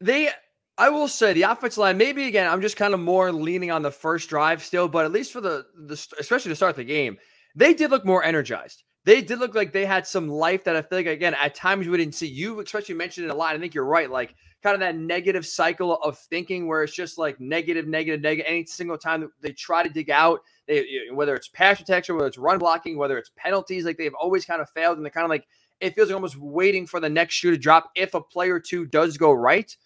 They, 0.00 0.30
I 0.78 0.88
will 0.88 1.06
say, 1.06 1.32
the 1.32 1.42
offensive 1.42 1.78
line. 1.78 1.98
Maybe 1.98 2.26
again, 2.26 2.50
I'm 2.50 2.62
just 2.62 2.76
kind 2.76 2.94
of 2.94 3.00
more 3.00 3.30
leaning 3.30 3.70
on 3.70 3.82
the 3.82 3.90
first 3.90 4.28
drive 4.30 4.64
still, 4.64 4.88
but 4.88 5.04
at 5.04 5.12
least 5.12 5.32
for 5.32 5.40
the 5.40 5.66
the 5.76 5.94
especially 6.18 6.48
to 6.48 6.56
start 6.56 6.76
the 6.76 6.84
game, 6.84 7.18
they 7.54 7.74
did 7.74 7.90
look 7.90 8.06
more 8.06 8.24
energized 8.24 8.84
they 9.04 9.20
did 9.20 9.38
look 9.38 9.54
like 9.54 9.72
they 9.72 9.84
had 9.84 10.06
some 10.06 10.28
life 10.28 10.64
that 10.64 10.76
I 10.76 10.82
feel 10.82 10.98
like 10.98 11.06
again 11.06 11.34
at 11.34 11.54
times 11.54 11.88
we 11.88 11.96
didn't 11.96 12.14
see. 12.14 12.28
You 12.28 12.60
especially 12.60 12.94
mentioned 12.94 13.26
it 13.26 13.30
a 13.30 13.36
lot. 13.36 13.54
I 13.54 13.58
think 13.58 13.74
you're 13.74 13.84
right. 13.84 14.10
Like 14.10 14.34
kind 14.62 14.74
of 14.74 14.80
that 14.80 14.96
negative 14.96 15.44
cycle 15.44 15.96
of 15.96 16.18
thinking 16.18 16.68
where 16.68 16.84
it's 16.84 16.94
just 16.94 17.18
like 17.18 17.40
negative, 17.40 17.86
negative, 17.86 18.20
negative. 18.20 18.46
Any 18.48 18.64
single 18.64 18.96
time 18.96 19.30
they 19.40 19.52
try 19.52 19.82
to 19.82 19.88
dig 19.88 20.10
out, 20.10 20.40
they 20.66 20.86
whether 21.12 21.34
it's 21.34 21.48
pass 21.48 21.78
protection, 21.78 22.14
whether 22.14 22.28
it's 22.28 22.38
run 22.38 22.58
blocking, 22.58 22.96
whether 22.96 23.18
it's 23.18 23.30
penalties, 23.36 23.84
like 23.84 23.98
they've 23.98 24.14
always 24.14 24.44
kind 24.44 24.62
of 24.62 24.70
failed, 24.70 24.96
and 24.96 25.04
they're 25.04 25.10
kind 25.10 25.24
of 25.24 25.30
like 25.30 25.46
it 25.80 25.94
feels 25.94 26.08
like 26.08 26.14
almost 26.14 26.36
waiting 26.36 26.86
for 26.86 27.00
the 27.00 27.08
next 27.08 27.34
shoe 27.34 27.50
to 27.50 27.58
drop 27.58 27.90
if 27.96 28.14
a 28.14 28.20
play 28.20 28.50
or 28.50 28.60
two 28.60 28.86
does 28.86 29.16
go 29.16 29.32
right. 29.32 29.76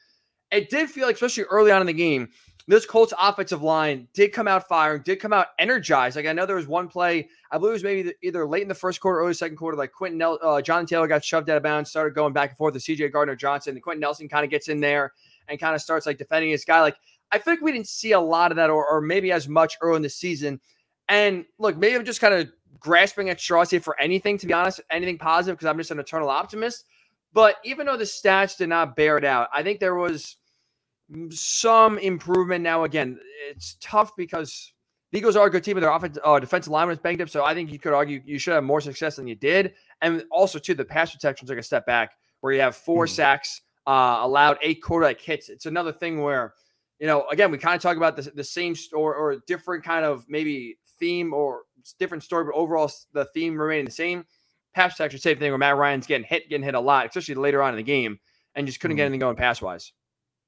It 0.52 0.70
did 0.70 0.90
feel 0.90 1.06
like, 1.06 1.16
especially 1.16 1.44
early 1.44 1.72
on 1.72 1.80
in 1.80 1.86
the 1.86 1.92
game, 1.92 2.28
this 2.68 2.84
Colts 2.84 3.12
offensive 3.20 3.62
line 3.62 4.08
did 4.12 4.32
come 4.32 4.48
out 4.48 4.66
firing, 4.66 5.02
did 5.02 5.20
come 5.20 5.32
out 5.32 5.48
energized. 5.58 6.16
Like 6.16 6.26
I 6.26 6.32
know 6.32 6.46
there 6.46 6.56
was 6.56 6.66
one 6.66 6.88
play, 6.88 7.28
I 7.50 7.58
believe 7.58 7.70
it 7.70 7.72
was 7.74 7.84
maybe 7.84 8.12
either 8.22 8.46
late 8.46 8.62
in 8.62 8.68
the 8.68 8.74
first 8.74 9.00
quarter, 9.00 9.20
or 9.20 9.24
early 9.24 9.34
second 9.34 9.56
quarter, 9.56 9.76
like 9.76 9.92
Quenton, 9.92 10.18
Nel- 10.18 10.40
uh, 10.42 10.60
John 10.60 10.84
Taylor 10.84 11.06
got 11.06 11.24
shoved 11.24 11.48
out 11.48 11.56
of 11.56 11.62
bounds, 11.62 11.90
started 11.90 12.14
going 12.14 12.32
back 12.32 12.50
and 12.50 12.58
forth 12.58 12.74
with 12.74 12.82
CJ 12.82 13.12
Gardner 13.12 13.36
Johnson. 13.36 13.74
And 13.74 13.82
Quenton 13.82 14.00
Nelson 14.00 14.28
kind 14.28 14.44
of 14.44 14.50
gets 14.50 14.68
in 14.68 14.80
there 14.80 15.12
and 15.48 15.60
kind 15.60 15.76
of 15.76 15.80
starts 15.80 16.06
like 16.06 16.18
defending 16.18 16.50
his 16.50 16.64
guy. 16.64 16.80
Like 16.80 16.96
I 17.30 17.38
feel 17.38 17.52
like 17.54 17.62
we 17.62 17.72
didn't 17.72 17.88
see 17.88 18.12
a 18.12 18.20
lot 18.20 18.50
of 18.50 18.56
that 18.56 18.70
or, 18.70 18.86
or 18.86 19.00
maybe 19.00 19.30
as 19.30 19.48
much 19.48 19.76
early 19.80 19.96
in 19.96 20.02
the 20.02 20.08
season. 20.08 20.60
And 21.08 21.44
look, 21.58 21.76
maybe 21.76 21.94
I'm 21.94 22.04
just 22.04 22.20
kind 22.20 22.34
of 22.34 22.48
grasping 22.80 23.30
at 23.30 23.40
straws 23.40 23.70
here 23.70 23.80
for 23.80 23.98
anything, 24.00 24.38
to 24.38 24.46
be 24.46 24.52
honest, 24.52 24.80
anything 24.90 25.18
positive, 25.18 25.56
because 25.56 25.68
I'm 25.68 25.78
just 25.78 25.92
an 25.92 26.00
eternal 26.00 26.28
optimist. 26.28 26.84
But 27.32 27.56
even 27.64 27.86
though 27.86 27.96
the 27.96 28.04
stats 28.04 28.56
did 28.56 28.68
not 28.68 28.96
bear 28.96 29.18
it 29.18 29.24
out, 29.24 29.48
I 29.52 29.62
think 29.62 29.78
there 29.78 29.94
was 29.94 30.36
some 31.30 31.98
improvement. 31.98 32.62
Now, 32.62 32.84
again, 32.84 33.18
it's 33.48 33.76
tough 33.80 34.14
because 34.16 34.72
the 35.12 35.18
Eagles 35.18 35.36
are 35.36 35.46
a 35.46 35.50
good 35.50 35.62
team, 35.62 35.74
but 35.74 35.80
their 35.80 35.90
offensive 35.90 36.22
uh, 36.24 36.38
defensive 36.40 36.72
line 36.72 36.88
was 36.88 36.98
banged 36.98 37.20
up. 37.20 37.28
So 37.28 37.44
I 37.44 37.54
think 37.54 37.72
you 37.72 37.78
could 37.78 37.92
argue 37.92 38.20
you 38.24 38.38
should 38.38 38.54
have 38.54 38.64
more 38.64 38.80
success 38.80 39.16
than 39.16 39.26
you 39.26 39.34
did. 39.34 39.74
And 40.02 40.24
also, 40.30 40.58
too, 40.58 40.74
the 40.74 40.84
pass 40.84 41.12
protection 41.12 41.46
took 41.46 41.58
a 41.58 41.62
step 41.62 41.86
back 41.86 42.12
where 42.40 42.52
you 42.52 42.60
have 42.60 42.76
four 42.76 43.06
mm. 43.06 43.10
sacks, 43.10 43.62
uh, 43.86 44.18
allowed 44.20 44.58
eight 44.62 44.82
quarterback 44.82 45.20
hits. 45.20 45.48
It's 45.48 45.66
another 45.66 45.92
thing 45.92 46.22
where, 46.22 46.54
you 46.98 47.06
know, 47.06 47.26
again, 47.28 47.50
we 47.50 47.58
kind 47.58 47.76
of 47.76 47.82
talk 47.82 47.96
about 47.96 48.16
the, 48.16 48.30
the 48.34 48.44
same 48.44 48.74
or, 48.92 49.14
or 49.14 49.36
different 49.46 49.84
kind 49.84 50.04
of 50.04 50.26
maybe 50.28 50.76
theme 50.98 51.32
or 51.32 51.62
different 51.98 52.22
story, 52.22 52.44
but 52.44 52.54
overall 52.54 52.90
the 53.12 53.26
theme 53.26 53.60
remaining 53.60 53.84
the 53.84 53.90
same. 53.90 54.24
Pass 54.74 54.92
protection, 54.92 55.20
same 55.20 55.38
thing 55.38 55.50
where 55.50 55.58
Matt 55.58 55.76
Ryan's 55.76 56.06
getting 56.06 56.26
hit, 56.26 56.50
getting 56.50 56.64
hit 56.64 56.74
a 56.74 56.80
lot, 56.80 57.06
especially 57.06 57.36
later 57.36 57.62
on 57.62 57.70
in 57.70 57.76
the 57.76 57.82
game, 57.82 58.18
and 58.54 58.66
just 58.66 58.80
couldn't 58.80 58.96
mm. 58.96 58.98
get 58.98 59.04
anything 59.06 59.20
going 59.20 59.36
pass 59.36 59.62
wise. 59.62 59.92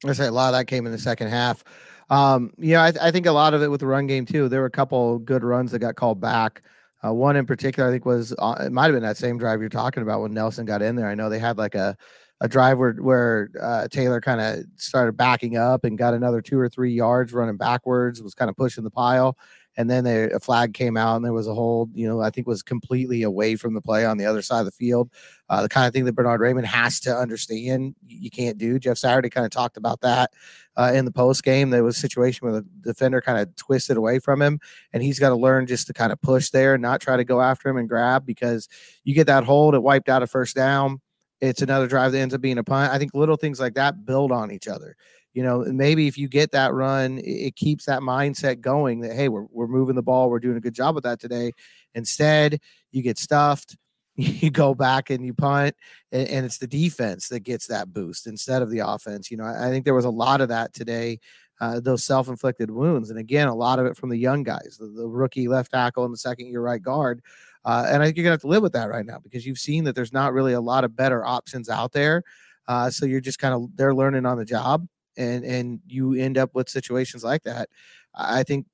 I 0.07 0.13
say 0.13 0.27
a 0.27 0.33
lot 0.33 0.49
of 0.49 0.59
that 0.59 0.67
came 0.67 0.87
in 0.87 0.93
the 0.93 0.99
second 0.99 1.29
half. 1.29 1.65
Um, 2.11 2.53
yeah, 2.59 2.85
I, 2.85 2.91
th- 2.91 3.03
I, 3.03 3.11
think 3.11 3.27
a 3.27 3.33
lot 3.33 3.53
of 3.53 3.63
it 3.63 3.69
with 3.69 3.81
the 3.81 3.87
run 3.87 4.07
game 4.07 4.25
too. 4.25 4.49
There 4.49 4.61
were 4.61 4.67
a 4.67 4.71
couple 4.71 5.19
good 5.19 5.45
runs 5.45 5.73
that 5.73 5.81
got 5.81 5.97
called 5.97 6.21
back. 6.21 6.63
Uh, 7.05 7.13
one 7.13 7.37
in 7.37 7.47
particular, 7.47 7.89
I 7.89 7.93
think 7.93 8.07
was 8.07 8.35
uh, 8.39 8.57
it 8.61 8.73
might 8.73 8.85
have 8.85 8.95
been 8.95 9.03
that 9.03 9.17
same 9.17 9.39
drive 9.39 9.61
you're 9.61 9.69
talking 9.69 10.03
about 10.03 10.23
when 10.23 10.33
Nelson 10.33 10.65
got 10.65 10.83
in 10.83 10.97
there. 10.97 11.09
I 11.09 11.15
know 11.15 11.29
they 11.29 11.39
had 11.39 11.59
like 11.59 11.75
a 11.75 11.97
a 12.41 12.49
drive 12.49 12.79
where 12.79 12.95
where 12.95 13.51
uh, 13.61 13.89
Taylor 13.89 14.21
kind 14.21 14.41
of 14.41 14.65
started 14.77 15.17
backing 15.17 15.57
up 15.57 15.85
and 15.85 15.99
got 15.99 16.15
another 16.15 16.41
two 16.41 16.59
or 16.59 16.69
three 16.69 16.93
yards 16.93 17.33
running 17.33 17.57
backwards, 17.57 18.23
was 18.23 18.35
kind 18.35 18.49
of 18.49 18.57
pushing 18.57 18.85
the 18.85 18.91
pile, 18.91 19.37
and 19.79 19.89
then 19.89 20.03
they, 20.03 20.29
a 20.31 20.41
flag 20.41 20.75
came 20.75 20.97
out 20.97 21.15
and 21.15 21.25
there 21.25 21.33
was 21.33 21.47
a 21.47 21.55
hold. 21.55 21.91
You 21.95 22.09
know, 22.09 22.21
I 22.21 22.31
think 22.31 22.49
was 22.49 22.65
completely 22.65 23.23
away 23.23 23.55
from 23.55 23.75
the 23.75 23.81
play 23.81 24.05
on 24.05 24.19
the 24.19 24.27
other 24.27 24.43
side 24.43 24.59
of 24.59 24.67
the 24.67 24.73
field. 24.73 25.09
Uh, 25.49 25.63
the 25.63 25.69
kind 25.69 25.87
of 25.87 25.95
thing 25.95 26.05
that 26.05 26.17
Bernhard 26.17 26.41
Raimann 26.41 26.65
has 26.65 26.99
to 27.01 27.17
understand 27.17 27.95
you 28.05 28.29
can't 28.29 28.59
do. 28.59 28.81
Jeff 28.81 28.99
Saturday 28.99 29.31
kind 29.31 29.45
of 29.45 29.53
talked 29.53 29.77
about 29.77 30.01
that 30.01 30.33
uh, 30.77 30.91
in 30.93 31.05
the 31.05 31.13
post 31.13 31.45
game. 31.45 31.71
There 31.71 31.85
was 31.85 31.97
a 31.97 32.01
situation 32.01 32.45
where 32.45 32.61
the 32.61 32.67
defender 32.81 33.21
kind 33.21 33.39
of 33.39 33.55
twisted 33.55 33.97
away 33.97 34.19
from 34.19 34.43
him, 34.43 34.59
and 34.93 35.01
he's 35.01 35.21
got 35.21 35.29
to 35.29 35.37
learn 35.37 35.65
just 35.65 35.87
to 35.87 35.93
kind 35.93 36.11
of 36.11 36.21
push 36.21 36.51
there 36.51 36.75
and 36.75 36.83
not 36.83 37.01
try 37.01 37.17
to 37.17 37.25
go 37.25 37.41
after 37.41 37.69
him 37.69 37.77
and 37.77 37.89
grab 37.89 38.27
because 38.27 38.69
you 39.05 39.15
get 39.15 39.29
that 39.29 39.45
hold, 39.45 39.77
it 39.77 39.83
wiped 39.85 40.09
out 40.09 40.25
a 40.25 40.27
first 40.27 40.57
down. 40.57 41.01
It's 41.41 41.63
another 41.63 41.87
drive 41.87 42.11
that 42.11 42.19
ends 42.19 42.35
up 42.35 42.41
being 42.41 42.59
a 42.59 42.65
punt. 42.65 42.93
I 42.93 42.99
think 42.99 43.15
little 43.15 43.37
things 43.37 43.61
like 43.61 43.75
that 43.75 44.05
build 44.05 44.33
on 44.33 44.51
each 44.51 44.67
other 44.67 44.97
you 45.35 45.43
know, 45.43 45.61
maybe 45.61 46.07
if 46.07 46.19
you 46.19 46.29
get 46.29 46.53
that 46.53 46.73
run, 46.73 47.21
it 47.23 47.55
keeps 47.57 47.85
that 47.85 48.01
mindset 48.01 48.61
going 48.61 49.01
that, 49.01 49.15
hey, 49.15 49.29
we're, 49.29 49.47
we're 49.51 49.67
moving 49.67 49.95
the 49.95 50.03
ball. 50.03 50.31
We're 50.31 50.41
doing 50.41 50.57
a 50.57 50.61
good 50.61 50.75
job 50.75 50.95
with 50.95 51.05
that 51.05 51.21
today. 51.21 51.53
Instead, 51.95 52.61
you 52.93 53.03
get 53.03 53.19
stuffed. 53.19 53.77
You 54.21 54.51
go 54.51 54.75
back 54.75 55.11
and 55.11 55.25
you 55.25 55.33
punt, 55.33 55.77
and, 56.11 56.29
and 56.29 56.45
it's 56.45 56.59
the 56.59 56.67
defense 56.67 57.29
that 57.29 57.45
gets 57.45 57.69
that 57.69 57.93
boost 57.93 58.27
instead 58.27 58.63
of 58.63 58.71
the 58.71 58.81
offense. 58.81 59.31
You 59.31 59.37
know, 59.37 59.45
I, 59.45 59.69
I 59.69 59.71
think 59.71 59.85
there 59.85 59.95
was 59.95 60.07
a 60.07 60.11
lot 60.11 60.41
of 60.41 60.49
that 60.49 60.75
today, 60.75 61.21
uh, 61.61 61.79
those 61.79 62.03
self 62.03 62.27
inflicted 62.27 62.69
wounds. 62.69 63.11
And 63.11 63.19
again, 63.21 63.47
a 63.47 63.55
lot 63.55 63.79
of 63.79 63.87
it 63.87 63.97
from 63.97 64.09
the 64.09 64.17
young 64.17 64.43
guys, 64.43 64.77
the, 64.81 64.87
the 64.87 65.07
rookie 65.07 65.47
left 65.47 65.71
tackle 65.71 66.05
and 66.05 66.13
the 66.13 66.19
second 66.19 66.49
year 66.49 66.61
right 66.61 66.83
guard. 66.83 67.23
Uh, 67.65 67.87
and 67.89 68.03
I 68.03 68.07
think 68.07 68.17
you're 68.17 68.25
going 68.25 68.33
to 68.33 68.35
have 68.35 68.41
to 68.41 68.49
live 68.49 68.63
with 68.63 68.73
that 68.73 68.91
right 68.91 69.07
now 69.07 69.21
because 69.21 69.47
you've 69.47 69.59
seen 69.59 69.85
that 69.85 69.95
there's 69.95 70.13
not 70.13 70.33
really 70.33 70.55
a 70.55 70.61
lot 70.61 70.83
of 70.83 70.97
better 70.97 71.25
options 71.25 71.69
out 71.69 71.93
there. 71.93 72.25
Uh, 72.67 72.91
so 72.91 73.07
you're 73.07 73.21
just 73.21 73.39
kind 73.39 73.55
of 73.55 73.69
they're 73.77 73.95
learning 73.95 74.27
on 74.27 74.37
the 74.37 74.45
job 74.45 74.85
and 75.19 75.45
and 75.45 75.81
you 75.87 76.15
end 76.15 76.39
up 76.39 76.55
with 76.55 76.71
situations 76.71 77.25
like 77.25 77.43
that. 77.43 77.69
I 78.15 78.43
think, 78.45 78.67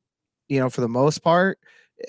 you 0.48 0.60
know, 0.60 0.70
for 0.70 0.82
the 0.82 0.88
most 0.88 1.18
part, 1.22 1.58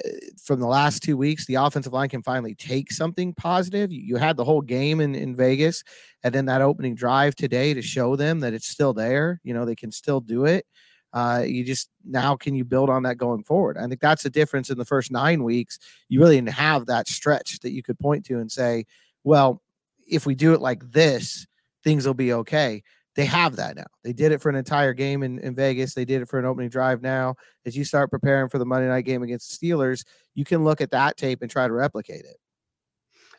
eh, 0.04 0.12
from 0.44 0.60
the 0.60 0.68
last 0.68 1.02
two 1.02 1.18
weeks, 1.18 1.46
the 1.46 1.56
offensive 1.56 1.94
line 1.94 2.10
can 2.10 2.22
finally 2.22 2.54
take 2.54 2.92
something 2.92 3.34
positive. 3.34 3.92
You, 3.92 4.18
had 4.18 4.38
the 4.38 4.44
whole 4.44 4.62
game 4.62 5.00
in, 5.00 5.16
in 5.16 5.36
Vegas 5.36 5.84
and 6.24 6.34
then 6.34 6.46
that 6.46 6.62
opening 6.62 6.96
drive 6.96 7.36
today 7.36 7.74
to 7.74 7.82
show 7.82 8.16
them 8.16 8.42
that 8.42 8.54
it's 8.54 8.68
still 8.68 8.94
there. 8.94 9.40
You 9.44 9.54
know, 9.54 9.66
they 9.66 9.76
can 9.76 9.92
still 9.92 10.20
do 10.20 10.46
it. 10.46 10.66
Uh, 11.14 11.44
you 11.46 11.64
just 11.64 11.90
now 12.04 12.36
can 12.36 12.56
you 12.56 12.66
build 12.66 12.90
on 12.90 13.04
that 13.04 13.18
going 13.18 13.44
forward? 13.44 13.78
I 13.78 13.88
think 13.88 14.02
that's 14.02 14.24
the 14.24 14.30
difference 14.30 14.70
in 14.70 14.78
the 14.78 14.86
first 14.86 15.12
nine 15.12 15.44
weeks. 15.44 15.80
You 16.10 16.20
really 16.20 16.36
didn't 16.36 16.50
have 16.50 16.88
that 16.88 17.08
stretch 17.08 17.60
that 17.60 17.72
you 17.72 17.82
could 17.82 17.98
point 18.00 18.26
to 18.26 18.40
and 18.40 18.52
say, 18.52 18.86
well, 19.24 19.62
if 20.08 20.26
we 20.26 20.36
do 20.36 20.54
it 20.54 20.60
like 20.60 20.92
this, 20.92 21.48
things 21.86 22.06
will 22.06 22.14
be 22.14 22.34
okay 22.34 22.84
they 23.16 23.26
have 23.26 23.56
that 23.56 23.78
now. 23.78 23.86
They 24.04 24.14
did 24.14 24.32
it 24.32 24.42
for 24.42 24.50
an 24.50 24.56
entire 24.56 24.94
game 24.94 25.24
in, 25.24 25.40
in 25.40 25.56
Vegas. 25.56 25.94
They 25.94 26.06
did 26.06 26.22
it 26.22 26.28
for 26.28 26.38
an 26.38 26.46
opening 26.46 26.70
drive 26.70 27.02
now. 27.02 27.36
As 27.66 27.76
you 27.76 27.86
start 27.86 28.12
preparing 28.12 28.50
for 28.50 28.58
the 28.58 28.66
Monday 28.66 28.88
night 28.88 29.06
game 29.06 29.24
against 29.24 29.60
the 29.60 29.68
Steelers, 29.68 30.04
you 30.34 30.44
can 30.44 30.64
look 30.64 30.82
at 30.82 30.92
that 30.92 31.16
tape 31.16 31.42
and 31.42 31.50
try 31.50 31.68
to 31.68 31.74
replicate 31.74 32.26
it. 32.26 32.38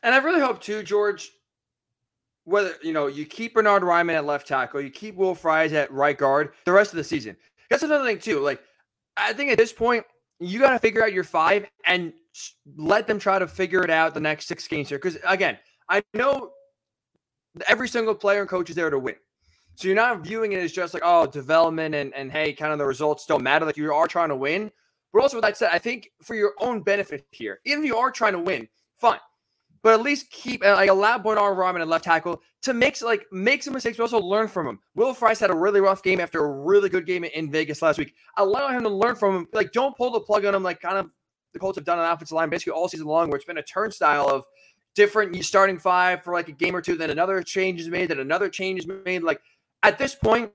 And 0.03 0.15
I 0.15 0.19
really 0.19 0.41
hope 0.41 0.61
too, 0.63 0.83
George, 0.83 1.31
whether 2.45 2.75
you 2.83 2.93
know 2.93 3.07
you 3.07 3.27
keep 3.27 3.55
Bernhard 3.55 3.83
Raimann 3.83 4.15
at 4.15 4.25
left 4.25 4.49
tackle, 4.49 4.81
you 4.81 4.91
keep 4.91 5.17
Will 5.17 5.35
Fries 5.35 5.73
at 5.73 5.93
right 5.93 6.17
guard 6.17 6.53
the 6.65 6.73
rest 6.73 6.93
of 6.93 6.97
the 6.97 7.05
season. 7.05 7.37
That's 7.69 7.83
another 7.83 8.05
thing 8.05 8.19
too. 8.19 8.41
Like 8.41 8.63
I 9.17 9.33
think 9.33 9.51
at 9.51 9.59
this 9.59 9.73
point, 9.73 10.05
you 10.41 10.59
got 10.59 10.71
to 10.71 10.79
figure 10.79 11.03
out 11.03 11.13
your 11.13 11.25
five 11.25 11.67
and 11.87 12.13
let 12.77 13.07
them 13.07 13.19
try 13.19 13.39
to 13.39 13.47
figure 13.47 13.83
it 13.83 13.91
out 13.91 14.15
the 14.15 14.21
next 14.21 14.47
six 14.47 14.67
games 14.69 14.89
here. 14.89 14.99
Because 14.99 15.19
again, 15.27 15.59
I 15.89 16.03
know 16.15 16.53
every 17.69 17.89
single 17.89 18.15
player 18.15 18.41
and 18.41 18.49
coach 18.49 18.71
is 18.71 18.77
there 18.77 18.91
to 18.91 18.99
win. 18.99 19.17
So 19.77 19.89
you're 19.89 19.95
not 19.95 20.23
viewing 20.23 20.53
it 20.53 20.59
as 20.59 20.73
just 20.73 20.95
like, 20.95 21.03
oh, 21.05 21.27
development 21.27 21.95
and, 21.95 22.13
and 22.15 22.33
hey, 22.33 22.55
kind 22.55 22.73
of 22.73 22.79
the 22.79 22.87
results 22.87 23.27
don't 23.27 23.43
matter. 23.43 23.67
Like 23.67 23.77
you 23.77 23.93
are 23.93 24.09
trying 24.09 24.31
to 24.31 24.37
win. 24.37 24.71
But 25.13 25.23
also 25.23 25.37
with 25.37 25.45
that 25.45 25.57
said, 25.57 25.71
I 25.73 25.79
think 25.79 26.11
for 26.23 26.35
your 26.35 26.55
own 26.61 26.83
benefit 26.83 27.27
here, 27.31 27.61
even 27.65 27.85
if 27.85 27.87
you 27.87 27.97
are 27.97 28.11
trying 28.11 28.33
to 28.33 28.39
win, 28.39 28.69
fine. 28.97 29.19
but 29.83 29.93
at 29.93 30.03
least 30.03 30.31
keep 30.31 30.65
uh, 30.65 30.75
like 30.75 30.91
allow 30.91 31.19
Bernhard 31.19 31.57
Raimann 31.57 31.81
at 31.81 31.89
left 31.89 32.05
tackle 32.05 32.41
to 32.63 32.75
make 32.75 33.01
like 33.03 33.27
make 33.33 33.63
some 33.63 33.75
mistakes, 33.75 33.99
but 33.99 34.05
also 34.05 34.21
learn 34.21 34.49
from 34.49 34.67
him. 34.67 34.79
Will 34.95 35.15
Fries 35.15 35.39
had 35.39 35.51
a 35.51 35.55
really 35.55 35.81
rough 35.81 36.03
game 36.03 36.21
after 36.21 36.45
a 36.45 36.51
really 36.51 36.89
good 36.89 37.07
game 37.07 37.25
in 37.25 37.51
Vegas 37.51 37.83
last 37.83 37.99
week. 37.99 38.15
Allow 38.39 38.69
him 38.69 38.83
to 38.83 38.89
learn 38.89 39.15
from 39.15 39.37
him. 39.37 39.49
Like, 39.53 39.73
don't 39.73 39.97
pull 39.97 40.11
the 40.11 40.21
plug 40.21 40.45
on 40.47 40.55
him 40.55 40.63
like 40.63 40.81
kind 40.81 40.99
of 40.99 41.11
the 41.53 41.59
Colts 41.59 41.77
have 41.77 41.85
done 41.85 41.99
on 41.99 42.11
offensive 42.11 42.35
line 42.35 42.51
basically 42.51 42.73
all 42.73 42.89
season 42.89 43.07
long, 43.07 43.29
where 43.29 43.37
it's 43.37 43.45
been 43.45 43.59
a 43.59 43.63
turnstile 43.63 44.29
of 44.29 44.45
different 44.97 45.45
starting 45.45 45.79
five 45.79 46.25
for 46.25 46.33
like 46.33 46.49
a 46.49 46.53
game 46.53 46.75
or 46.75 46.81
two, 46.81 46.97
then 46.97 47.11
another 47.11 47.43
change 47.43 47.81
is 47.81 47.89
made, 47.89 48.09
then 48.09 48.19
another 48.19 48.49
change 48.49 48.81
is 48.81 48.87
made. 48.87 49.23
Like 49.23 49.41
at 49.87 49.99
this 49.99 50.17
point, 50.17 50.51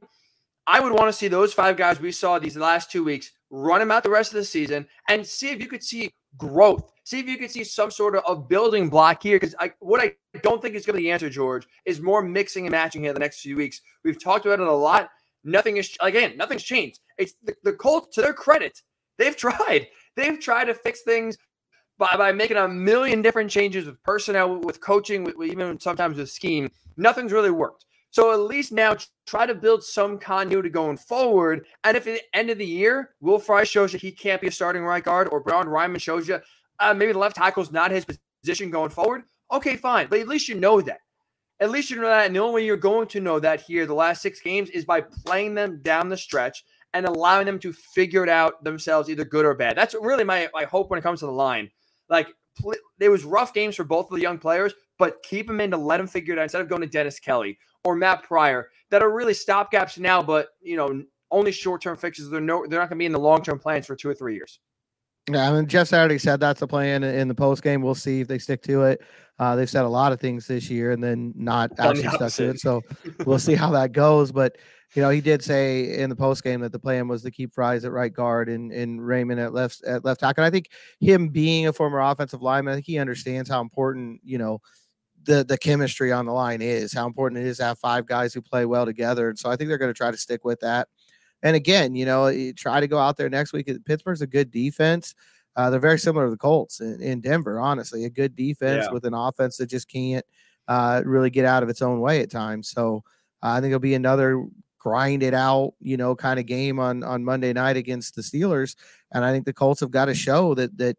I 0.68 0.82
would 0.82 0.92
want 0.92 1.08
to 1.08 1.14
see 1.14 1.30
those 1.30 1.54
five 1.54 1.78
guys 1.78 2.02
we 2.02 2.12
saw 2.12 2.38
these 2.38 2.58
last 2.58 2.92
two 2.92 3.04
weeks 3.04 3.32
run 3.50 3.80
them 3.80 3.90
out 3.90 4.04
the 4.04 4.10
rest 4.10 4.32
of 4.32 4.38
the 4.38 4.44
season 4.44 4.86
and 5.10 5.26
see 5.26 5.50
if 5.50 5.62
you 5.62 5.68
could 5.68 5.84
see 5.84 6.12
growth. 6.38 6.92
See 7.06 7.20
if 7.20 7.28
you 7.28 7.38
could 7.38 7.50
see 7.50 7.64
some 7.64 7.92
sort 7.92 8.16
of 8.16 8.24
a 8.28 8.36
building 8.36 8.90
block 8.90 9.24
here. 9.24 9.40
Because 9.40 9.56
what 9.80 10.02
I 10.02 10.16
don't 10.44 10.62
think 10.62 10.76
is 10.76 10.86
going 10.86 10.96
to 10.96 10.98
be 10.98 11.04
the 11.04 11.12
answer, 11.12 11.30
George, 11.30 11.66
is 11.86 12.02
more 12.02 12.22
mixing 12.22 12.66
and 12.66 12.72
matching 12.72 13.04
here 13.04 13.14
the 13.14 13.20
next 13.20 13.40
few 13.40 13.56
weeks. 13.56 13.82
We've 14.04 14.22
talked 14.22 14.46
about 14.46 14.60
it 14.60 14.68
a 14.68 14.72
lot. 14.74 15.10
Nothing 15.46 15.78
is 15.78 15.96
again, 16.02 16.38
nothing's 16.38 16.64
changed. 16.64 17.00
It's 17.18 17.34
the, 17.44 17.56
the 17.64 17.74
Colts, 17.74 18.14
to 18.16 18.22
their 18.22 18.34
credit, 18.34 18.82
they've 19.18 19.36
tried. 19.38 19.88
They've 20.18 20.40
tried 20.40 20.66
to 20.66 20.74
fix 20.74 21.02
things 21.02 21.38
by, 21.98 22.18
by 22.18 22.32
making 22.34 22.58
a 22.58 22.68
million 22.68 23.22
different 23.22 23.50
changes 23.50 23.86
with 23.86 24.02
personnel, 24.04 24.60
with 24.60 24.82
coaching, 24.82 25.24
with, 25.24 25.36
even 25.42 25.80
sometimes 25.80 26.18
with 26.18 26.30
scheme. 26.30 26.70
Nothing's 26.98 27.32
really 27.32 27.52
worked. 27.52 27.86
So 28.12 28.34
at 28.34 28.42
least 28.42 28.74
now 28.74 28.98
try 29.26 29.46
to 29.46 29.56
build 29.56 29.84
some 29.84 30.18
continuity 30.18 30.70
going 30.70 30.98
forward. 30.98 31.66
And 31.86 31.96
if 31.96 32.06
at 32.08 32.16
the 32.16 32.38
end 32.38 32.50
of 32.50 32.58
the 32.58 32.66
year, 32.66 33.12
Will 33.22 33.40
Fry 33.40 33.64
shows 33.64 33.94
you 33.94 34.00
he 34.00 34.12
can't 34.12 34.42
be 34.42 34.48
a 34.48 34.52
starting 34.52 34.84
right 34.84 35.04
guard, 35.04 35.30
or 35.30 35.40
Bernhard 35.40 35.68
Raimann 35.68 36.02
shows 36.02 36.28
you 36.28 36.40
uh, 36.80 36.94
maybe 36.94 37.14
the 37.14 37.20
left 37.20 37.38
tackle 37.38 37.64
is 37.64 37.72
not 37.72 37.92
his 37.92 38.06
position 38.44 38.70
going 38.70 38.90
forward, 38.90 39.24
okay, 39.52 39.78
fine. 39.78 40.08
But 40.10 40.20
at 40.20 40.28
least 40.28 40.50
you 40.50 40.56
know 40.56 40.82
that. 40.82 41.00
At 41.62 41.70
least 41.70 41.90
you 41.90 41.98
know 41.98 42.08
that. 42.08 42.26
And 42.26 42.36
the 42.36 42.40
only 42.40 42.56
way 42.56 42.66
you're 42.66 42.76
going 42.76 43.08
to 43.10 43.22
know 43.22 43.40
that 43.40 43.62
here, 43.62 43.86
the 43.86 43.94
last 43.94 44.22
six 44.22 44.42
games, 44.42 44.70
is 44.72 44.84
by 44.84 45.02
playing 45.02 45.54
them 45.54 45.80
down 45.84 46.10
the 46.10 46.18
stretch 46.18 46.66
and 46.94 47.06
allowing 47.06 47.46
them 47.46 47.60
to 47.60 47.72
figure 47.72 48.24
it 48.24 48.30
out 48.30 48.64
themselves, 48.64 49.10
either 49.10 49.24
good 49.24 49.46
or 49.46 49.54
bad. 49.54 49.78
That's 49.78 49.94
really 49.94 50.24
my, 50.24 50.50
my 50.54 50.66
hope 50.66 50.90
when 50.90 51.00
it 51.00 51.04
comes 51.04 51.20
to 51.20 51.28
the 51.28 51.32
line. 51.32 51.70
Like, 52.10 52.28
pl- 52.60 52.74
there 52.98 53.12
was 53.12 53.24
rough 53.24 53.54
games 53.54 53.76
for 53.76 53.84
both 53.84 54.10
of 54.12 54.16
the 54.16 54.22
young 54.22 54.40
players, 54.40 54.74
but 54.98 55.24
keep 55.24 55.48
them 55.48 55.62
in 55.62 55.72
to 55.72 55.78
let 55.78 55.98
them 55.98 56.08
figure 56.08 56.34
it 56.34 56.40
out 56.40 56.44
instead 56.44 56.62
of 56.62 56.68
going 56.68 56.82
to 56.82 56.88
Dennis 56.88 57.20
Kelly 57.20 57.58
or 57.84 57.96
Matt 57.96 58.24
Pryor 58.24 58.70
that 58.90 59.02
are 59.02 59.12
really 59.12 59.34
stopgaps 59.34 59.98
now, 59.98 60.22
but 60.22 60.50
you 60.62 60.78
know, 60.78 61.04
only 61.32 61.52
short-term 61.52 61.98
fixes. 61.98 62.30
They're 62.30 62.42
no, 62.42 62.66
they're 62.68 62.80
not 62.80 62.90
going 62.90 62.98
to 62.98 63.02
be 63.02 63.06
in 63.06 63.12
the 63.12 63.20
long-term 63.20 63.60
plans 63.60 63.86
for 63.86 63.96
two 63.96 64.10
or 64.10 64.14
three 64.14 64.36
years. 64.36 64.60
Yeah, 65.30 65.50
I 65.50 65.54
mean, 65.54 65.68
Jeff 65.68 65.88
Saturday 65.88 66.18
said 66.18 66.40
that's 66.40 66.60
the 66.60 66.68
plan 66.68 67.04
in 67.04 67.28
the 67.28 67.36
post 67.36 67.62
game. 67.62 67.82
We'll 67.82 67.96
see 67.96 68.22
if 68.22 68.28
they 68.28 68.40
stick 68.40 68.64
to 68.64 68.84
it. 68.84 69.02
Uh, 69.40 69.56
they've 69.56 69.70
said 69.70 69.86
a 69.86 69.90
lot 69.90 70.12
of 70.12 70.20
things 70.20 70.48
this 70.48 70.70
year 70.70 70.92
and 70.92 71.04
then 71.04 71.34
not 71.36 71.72
actually 71.80 72.08
stuck 72.10 72.32
to 72.34 72.50
it. 72.50 72.60
So 72.60 72.82
we'll 73.26 73.40
see 73.40 73.56
how 73.56 73.72
that 73.72 73.92
goes. 73.92 74.32
But 74.32 74.58
you 74.94 75.02
know, 75.02 75.10
he 75.10 75.22
did 75.22 75.44
say 75.44 75.98
in 76.00 76.10
the 76.10 76.16
post 76.16 76.44
game 76.44 76.60
that 76.62 76.72
the 76.72 76.80
plan 76.80 77.08
was 77.08 77.22
to 77.24 77.32
keep 77.32 77.54
Fries 77.54 77.86
at 77.86 77.92
right 77.92 78.14
guard 78.14 78.50
and, 78.50 78.72
and 78.72 79.00
Raimann 79.00 79.44
at 79.44 79.54
left 79.54 79.84
at 79.84 80.04
left 80.04 80.20
tackle. 80.20 80.44
And 80.44 80.48
I 80.48 80.52
think 80.52 80.70
him 81.00 81.30
being 81.30 81.68
a 81.68 81.74
former 81.74 82.00
offensive 82.00 82.42
lineman, 82.42 82.74
I 82.74 82.76
think 82.76 82.88
he 82.88 82.98
understands 82.98 83.50
how 83.50 83.62
important 83.62 84.22
you 84.24 84.38
know 84.38 84.60
the 85.24 85.44
the 85.44 85.58
chemistry 85.58 86.12
on 86.12 86.26
the 86.26 86.32
line 86.32 86.62
is, 86.62 86.94
how 86.94 87.06
important 87.06 87.44
it 87.44 87.48
is 87.48 87.58
to 87.58 87.66
have 87.66 87.80
five 87.80 88.06
guys 88.06 88.34
who 88.34 88.42
play 88.42 88.66
well 88.66 88.86
together. 88.86 89.30
And 89.30 89.38
so 89.38 89.50
I 89.50 89.56
think 89.56 89.68
they're 89.68 89.78
going 89.78 89.94
to 89.94 89.98
try 89.98 90.12
to 90.12 90.18
stick 90.18 90.44
with 90.44 90.60
that. 90.62 90.88
And 91.44 91.56
again, 91.56 91.96
you 91.96 92.06
know, 92.06 92.52
try 92.54 92.80
to 92.80 92.88
go 92.88 93.00
out 93.00 93.18
there 93.18 93.30
next 93.30 93.54
week. 93.54 93.70
Pittsburgh's 93.86 94.22
a 94.22 94.28
good 94.28 94.52
defense. 94.52 95.16
Uh, 95.56 95.70
they're 95.70 95.80
very 95.80 96.00
similar 96.00 96.26
to 96.26 96.32
the 96.32 96.38
Colts 96.38 96.80
in, 96.80 97.02
in 97.02 97.20
Denver, 97.20 97.60
honestly, 97.60 98.06
a 98.06 98.10
good 98.10 98.36
defense 98.36 98.86
yeah. 98.86 98.92
with 98.92 99.06
an 99.06 99.14
offense 99.14 99.58
that 99.58 99.68
just 99.68 99.90
can't 99.90 100.26
uh, 100.68 101.02
really 101.06 101.30
get 101.30 101.46
out 101.46 101.64
of 101.64 101.70
its 101.70 101.82
own 101.82 102.00
way 102.00 102.22
at 102.22 102.32
times. 102.32 102.70
So 102.70 103.04
uh, 103.44 103.50
I 103.50 103.60
think 103.60 103.72
it'll 103.72 103.80
be 103.80 103.96
another 103.96 104.46
grind 104.80 105.24
it 105.24 105.34
out, 105.34 105.74
you 105.80 105.98
know, 105.98 106.16
kind 106.16 106.40
of 106.40 106.46
game 106.46 106.80
on 106.80 107.04
on 107.04 107.24
Monday 107.24 107.54
night 107.54 107.78
against 107.78 108.16
the 108.16 108.22
Steelers. 108.22 108.76
And 109.12 109.26
I 109.26 109.32
think 109.32 109.46
the 109.46 109.54
Colts 109.54 109.82
have 109.82 109.92
got 109.92 110.06
to 110.06 110.16
show 110.16 110.56
that 110.56 110.78
that 110.78 110.98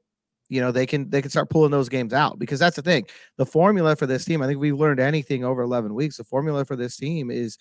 you 0.52 0.60
know 0.60 0.70
they 0.70 0.84
can 0.84 1.08
they 1.08 1.22
can 1.22 1.30
start 1.30 1.48
pulling 1.48 1.70
those 1.70 1.88
games 1.88 2.12
out 2.12 2.38
because 2.38 2.60
that's 2.60 2.76
the 2.76 2.82
thing. 2.82 3.06
The 3.38 3.46
formula 3.46 3.96
for 3.96 4.04
this 4.06 4.26
team, 4.26 4.42
I 4.42 4.46
think 4.46 4.60
we've 4.60 4.78
learned 4.78 5.00
anything 5.00 5.44
over 5.44 5.62
11 5.62 5.94
weeks. 5.94 6.18
The 6.18 6.24
formula 6.24 6.66
for 6.66 6.76
this 6.76 6.94
team 6.94 7.30
is 7.30 7.56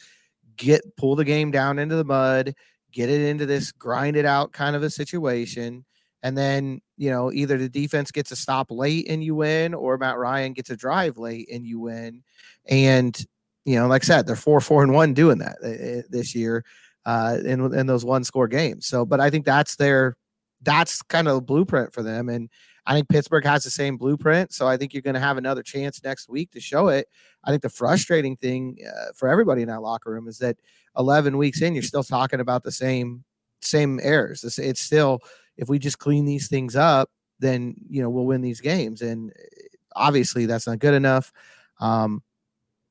get 0.57 0.81
pull 0.97 1.15
the 1.15 1.23
game 1.23 1.51
down 1.51 1.79
into 1.79 1.95
the 1.95 2.03
mud, 2.03 2.53
get 2.91 3.09
it 3.09 3.21
into 3.21 3.45
this 3.45 3.71
grind 3.71 4.17
it 4.17 4.25
out 4.25 4.51
kind 4.51 4.75
of 4.75 4.83
a 4.83 4.89
situation. 4.89 5.85
And 6.21 6.37
then, 6.37 6.81
you 6.97 7.09
know, 7.09 7.31
either 7.31 7.57
the 7.57 7.69
defense 7.69 8.11
gets 8.11 8.29
a 8.31 8.35
stop 8.35 8.67
late 8.69 9.07
and 9.09 9.23
you 9.23 9.35
win, 9.35 9.73
or 9.73 9.97
Matt 9.97 10.17
Ryan 10.17 10.51
gets 10.51 10.69
a 10.69 10.75
drive 10.75 11.17
late 11.17 11.49
and 11.49 11.65
you 11.65 11.79
win. 11.79 12.23
And, 12.67 13.17
you 13.63 13.77
know, 13.77 13.87
like 13.87 14.03
I 14.03 14.05
said, 14.05 14.27
they're 14.27 14.35
four, 14.35 14.59
four, 14.59 14.83
and 14.83 14.93
one 14.93 15.13
doing 15.13 15.37
that 15.37 15.55
uh, 15.63 16.05
this 16.09 16.35
year 16.35 16.65
uh, 17.05 17.37
in, 17.45 17.73
in 17.73 17.87
those 17.87 18.03
one 18.03 18.25
score 18.25 18.49
games. 18.49 18.85
So, 18.85 19.05
but 19.05 19.21
I 19.21 19.29
think 19.29 19.45
that's 19.45 19.77
their, 19.77 20.17
that's 20.61 21.01
kind 21.01 21.29
of 21.29 21.37
a 21.37 21.41
blueprint 21.41 21.93
for 21.93 22.03
them. 22.03 22.29
And 22.29 22.49
I 22.85 22.95
think 22.95 23.09
Pittsburgh 23.09 23.45
has 23.45 23.63
the 23.63 23.69
same 23.69 23.97
blueprint. 23.97 24.53
So 24.53 24.67
I 24.67 24.75
think 24.75 24.93
you're 24.93 25.01
going 25.01 25.13
to 25.13 25.19
have 25.19 25.37
another 25.37 25.61
chance 25.61 26.03
next 26.03 26.29
week 26.29 26.51
to 26.51 26.59
show 26.59 26.87
it. 26.87 27.07
I 27.43 27.51
think 27.51 27.61
the 27.61 27.69
frustrating 27.69 28.35
thing 28.35 28.77
uh, 28.85 29.11
for 29.15 29.29
everybody 29.29 29.61
in 29.61 29.67
that 29.67 29.81
locker 29.81 30.11
room 30.11 30.27
is 30.27 30.39
that 30.39 30.57
11 30.97 31.37
weeks 31.37 31.61
in, 31.61 31.73
you're 31.73 31.83
still 31.83 32.03
talking 32.03 32.39
about 32.39 32.63
the 32.63 32.71
same 32.71 33.23
same 33.63 33.99
errors. 34.01 34.43
It's, 34.43 34.57
it's 34.57 34.81
still 34.81 35.19
if 35.57 35.69
we 35.69 35.77
just 35.77 35.99
clean 35.99 36.25
these 36.25 36.47
things 36.47 36.75
up, 36.75 37.09
then 37.39 37.75
you 37.89 38.01
know 38.01 38.09
we'll 38.09 38.25
win 38.25 38.41
these 38.41 38.61
games. 38.61 39.01
And 39.01 39.31
eh, 39.31 39.67
obviously, 39.95 40.45
that's 40.45 40.67
not 40.67 40.79
good 40.79 40.95
enough. 40.95 41.31
Um, 41.79 42.23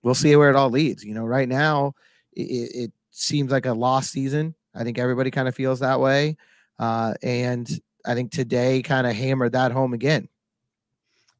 we'll 0.02 0.14
see 0.14 0.34
where 0.36 0.50
it 0.50 0.56
all 0.56 0.70
leads. 0.70 1.04
You 1.04 1.14
know, 1.14 1.24
right 1.24 1.48
now 1.48 1.94
it, 2.32 2.42
it 2.74 2.92
seems 3.10 3.50
like 3.50 3.66
a 3.66 3.72
lost 3.72 4.12
season. 4.12 4.54
I 4.74 4.84
think 4.84 4.98
everybody 4.98 5.30
kind 5.30 5.48
of 5.48 5.54
feels 5.54 5.80
that 5.80 6.00
way. 6.00 6.36
Uh, 6.78 7.14
and 7.22 7.68
I 8.06 8.14
think 8.14 8.30
today 8.30 8.82
kind 8.82 9.06
of 9.06 9.14
hammered 9.14 9.52
that 9.52 9.72
home 9.72 9.92
again. 9.92 10.28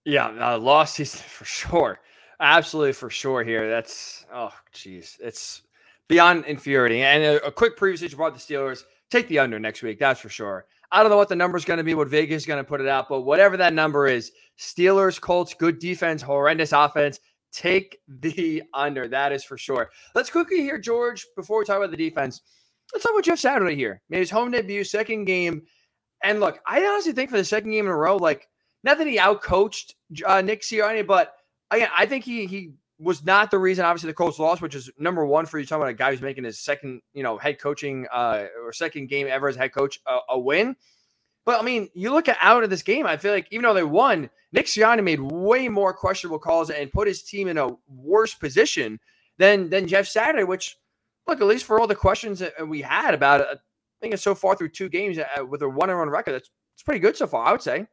Yeah, 0.04 0.28
uh, 0.40 0.58
lost 0.58 0.94
season 0.94 1.20
for 1.28 1.44
sure. 1.44 2.00
Absolutely 2.40 2.92
for 2.92 3.10
sure 3.10 3.44
here. 3.44 3.68
That's 3.68 4.24
oh 4.32 4.52
geez, 4.72 5.18
it's 5.20 5.62
beyond 6.08 6.44
infuriating. 6.46 7.02
And 7.02 7.22
a, 7.22 7.46
a 7.46 7.52
quick 7.52 7.78
preview 7.78 8.10
you 8.10 8.16
brought 8.16 8.34
the 8.34 8.40
Steelers. 8.40 8.84
Take 9.10 9.28
the 9.28 9.38
under 9.38 9.58
next 9.58 9.82
week. 9.82 9.98
That's 9.98 10.20
for 10.20 10.28
sure. 10.28 10.66
I 10.92 11.02
don't 11.02 11.10
know 11.10 11.16
what 11.16 11.28
the 11.28 11.36
number 11.36 11.56
is 11.56 11.64
going 11.64 11.78
to 11.78 11.84
be, 11.84 11.94
what 11.94 12.08
Vegas 12.08 12.42
is 12.42 12.46
going 12.46 12.62
to 12.62 12.68
put 12.68 12.80
it 12.80 12.88
out, 12.88 13.08
but 13.08 13.20
whatever 13.20 13.56
that 13.56 13.74
number 13.74 14.08
is, 14.08 14.32
Steelers, 14.58 15.20
Colts, 15.20 15.54
good 15.54 15.78
defense, 15.78 16.20
horrendous 16.20 16.72
offense. 16.72 17.20
Take 17.52 17.98
the 18.20 18.62
under. 18.74 19.08
That 19.08 19.32
is 19.32 19.44
for 19.44 19.56
sure. 19.56 19.90
Let's 20.14 20.30
quickly 20.30 20.58
hear 20.58 20.78
George 20.78 21.26
before 21.36 21.58
we 21.58 21.64
talk 21.64 21.76
about 21.76 21.90
the 21.90 21.96
defense. 21.96 22.40
Let's 22.92 23.04
talk 23.04 23.12
about 23.12 23.24
Jeff 23.24 23.38
Saturday 23.38 23.76
here. 23.76 24.02
Made 24.08 24.18
his 24.18 24.30
home 24.30 24.50
debut, 24.50 24.82
second 24.82 25.24
game. 25.24 25.62
And 26.22 26.40
look, 26.40 26.60
I 26.66 26.84
honestly 26.84 27.12
think 27.12 27.30
for 27.30 27.36
the 27.36 27.44
second 27.44 27.70
game 27.70 27.86
in 27.86 27.90
a 27.90 27.96
row, 27.96 28.16
like, 28.16 28.48
not 28.84 28.98
that 28.98 29.06
he 29.06 29.18
outcoached 29.18 29.94
uh, 30.26 30.40
Nick 30.40 30.62
Sirianni, 30.62 31.06
but 31.06 31.34
again, 31.70 31.88
I 31.96 32.06
think 32.06 32.24
he 32.24 32.46
he 32.46 32.72
was 32.98 33.24
not 33.24 33.50
the 33.50 33.58
reason. 33.58 33.84
Obviously, 33.84 34.08
the 34.08 34.14
Colts 34.14 34.38
lost, 34.38 34.60
which 34.60 34.74
is 34.74 34.90
number 34.98 35.24
one 35.24 35.46
for 35.46 35.58
you 35.58 35.64
talking 35.64 35.82
about 35.82 35.90
a 35.90 35.94
guy 35.94 36.10
who's 36.10 36.20
making 36.20 36.44
his 36.44 36.58
second, 36.58 37.00
you 37.14 37.22
know, 37.22 37.38
head 37.38 37.58
coaching 37.58 38.06
uh, 38.12 38.46
or 38.62 38.72
second 38.72 39.08
game 39.08 39.26
ever 39.28 39.48
as 39.48 39.56
head 39.56 39.72
coach 39.72 40.00
uh, 40.06 40.20
a 40.28 40.38
win. 40.38 40.76
But 41.46 41.60
I 41.60 41.62
mean, 41.62 41.88
you 41.94 42.12
look 42.12 42.28
at 42.28 42.36
out 42.40 42.62
of 42.64 42.70
this 42.70 42.82
game, 42.82 43.06
I 43.06 43.16
feel 43.16 43.32
like 43.32 43.48
even 43.50 43.62
though 43.62 43.74
they 43.74 43.82
won, 43.82 44.28
Nick 44.52 44.66
Sirianni 44.66 45.02
made 45.02 45.20
way 45.20 45.68
more 45.68 45.94
questionable 45.94 46.38
calls 46.38 46.70
and 46.70 46.92
put 46.92 47.08
his 47.08 47.22
team 47.22 47.48
in 47.48 47.58
a 47.58 47.70
worse 47.88 48.34
position 48.34 49.00
than 49.38 49.70
than 49.70 49.88
Jeff 49.88 50.06
Saturday. 50.06 50.44
Which, 50.44 50.76
look, 51.26 51.40
at 51.40 51.46
least 51.46 51.64
for 51.64 51.80
all 51.80 51.86
the 51.86 51.94
questions 51.94 52.40
that 52.40 52.68
we 52.68 52.82
had 52.82 53.14
about 53.14 53.40
I 53.40 53.54
think 54.00 54.14
it's 54.14 54.22
so 54.22 54.34
far 54.34 54.56
through 54.56 54.70
two 54.70 54.88
games 54.88 55.18
uh, 55.18 55.44
with 55.44 55.62
a 55.62 55.68
one 55.68 55.90
and 55.90 55.98
one 55.98 56.10
record. 56.10 56.32
That's 56.32 56.50
it's 56.80 56.82
pretty 56.82 57.00
good 57.00 57.14
so 57.14 57.26
far, 57.26 57.46
I 57.46 57.52
would 57.52 57.60
say. 57.60 57.86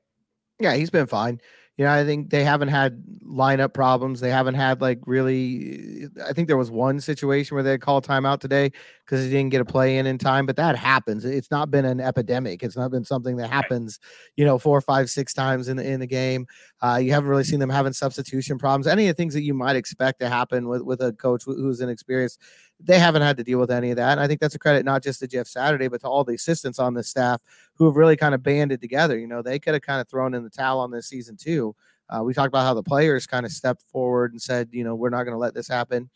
Yeah, 0.60 0.76
he's 0.76 0.90
been 0.90 1.08
fine. 1.08 1.42
You 1.76 1.84
know, 1.86 1.92
I 1.92 2.06
think 2.06 2.30
they 2.30 2.44
haven't 2.44 2.70
had 2.70 3.04
lineup 3.24 3.74
problems. 3.74 4.22
They 4.22 4.32
haven't 4.32 4.56
had 4.56 4.82
like 4.82 5.00
really. 5.06 6.08
I 6.26 6.32
think 6.32 6.48
there 6.48 6.58
was 6.58 6.72
one 6.72 7.02
situation 7.02 7.56
where 7.56 7.64
they 7.64 7.78
called 7.78 8.08
timeout 8.08 8.40
today 8.40 8.72
because 9.08 9.24
he 9.24 9.32
didn't 9.32 9.50
get 9.50 9.62
a 9.62 9.66
play 9.66 9.98
in 9.98 10.06
in 10.06 10.18
time, 10.18 10.46
but 10.46 10.58
that 10.58 10.76
happens. 10.76 11.24
It's 11.24 11.50
not 11.50 11.72
been 11.72 11.86
an 11.86 12.02
epidemic. 12.02 12.62
It's 12.62 12.76
not 12.76 12.92
been 12.92 13.06
something 13.06 13.38
that 13.38 13.50
happens, 13.50 14.00
you 14.36 14.44
know, 14.44 14.60
four, 14.60 14.82
five, 14.82 15.10
six 15.10 15.34
times 15.34 15.70
in 15.70 15.78
the 15.78 15.90
in 15.90 16.00
the 16.00 16.08
game. 16.08 16.46
Uh, 16.82 17.00
you 17.02 17.14
haven't 17.14 17.30
really 17.30 17.46
seen 17.46 17.60
them 17.60 17.70
having 17.70 17.94
substitution 17.94 18.58
problems. 18.58 18.86
Any 18.86 19.08
of 19.08 19.16
the 19.16 19.20
things 19.20 19.34
that 19.34 19.44
you 19.44 19.54
might 19.54 19.78
expect 19.78 20.20
to 20.20 20.30
happen 20.30 20.68
with 20.68 20.82
with 20.82 21.02
a 21.02 21.14
coach 21.14 21.44
who's 21.46 21.82
inexperienced 21.82 22.42
they 22.80 23.00
haven't 23.00 23.22
had 23.22 23.38
to 23.38 23.44
deal 23.44 23.60
with 23.60 23.72
any 23.72 23.90
of 23.90 23.98
that. 23.98 24.12
And 24.12 24.20
I 24.20 24.28
think 24.28 24.40
that's 24.40 24.56
a 24.56 24.60
credit 24.60 24.86
not 24.86 25.02
just 25.02 25.20
to 25.22 25.28
Jeff 25.28 25.48
Saturday, 25.48 25.88
but 25.88 26.02
to 26.02 26.08
all 26.08 26.24
the 26.24 26.36
assistants 26.36 26.80
on 26.80 26.94
the 26.94 27.04
staff 27.04 27.42
who 27.76 27.86
have 27.86 27.96
really 27.96 28.16
kind 28.16 28.36
of 28.36 28.44
banded 28.44 28.82
together. 28.82 29.18
You 29.18 29.28
know, 29.28 29.42
they 29.42 29.60
could 29.60 29.74
have 29.74 29.82
kind 29.82 30.00
of 30.00 30.08
thrown 30.08 30.34
in 30.34 30.44
the 30.44 30.50
towel 30.50 30.80
on 30.80 30.92
this 30.92 31.08
season 31.08 31.38
too. 31.38 31.76
Uh, 32.10 32.24
we 32.24 32.34
talked 32.34 32.48
about 32.48 32.66
how 32.66 32.74
the 32.74 32.84
players 32.84 33.28
kind 33.28 33.46
of 33.46 33.52
stepped 33.52 33.84
forward 33.92 34.32
and 34.32 34.42
said, 34.42 34.70
you 34.72 34.84
know, 34.84 34.96
we're 34.96 35.10
not 35.10 35.24
going 35.24 35.34
to 35.34 35.40
let 35.40 35.54
this 35.54 35.68
happen. 35.68 36.10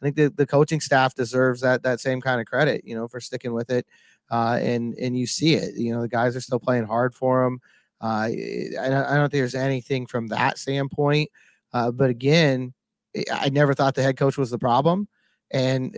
I 0.00 0.04
think 0.04 0.16
the, 0.16 0.28
the 0.28 0.46
coaching 0.46 0.80
staff 0.80 1.14
deserves 1.14 1.60
that 1.62 1.82
that 1.82 2.00
same 2.00 2.20
kind 2.20 2.40
of 2.40 2.46
credit, 2.46 2.82
you 2.84 2.94
know, 2.94 3.08
for 3.08 3.20
sticking 3.20 3.52
with 3.52 3.70
it. 3.70 3.86
Uh, 4.30 4.58
and 4.60 4.94
and 4.94 5.18
you 5.18 5.26
see 5.26 5.54
it. 5.54 5.74
You 5.76 5.94
know, 5.94 6.02
the 6.02 6.08
guys 6.08 6.36
are 6.36 6.40
still 6.40 6.60
playing 6.60 6.84
hard 6.84 7.14
for 7.14 7.44
them. 7.44 7.60
Uh, 8.00 8.28
I, 8.28 8.86
I 8.86 9.16
don't 9.16 9.30
think 9.30 9.40
there's 9.40 9.54
anything 9.54 10.06
from 10.06 10.28
that 10.28 10.58
standpoint 10.58 11.30
Uh, 11.72 11.90
but 11.90 12.10
again, 12.10 12.72
I 13.32 13.48
never 13.48 13.74
thought 13.74 13.94
the 13.94 14.02
head 14.02 14.16
coach 14.16 14.38
was 14.38 14.50
the 14.50 14.58
problem, 14.58 15.08
and 15.50 15.96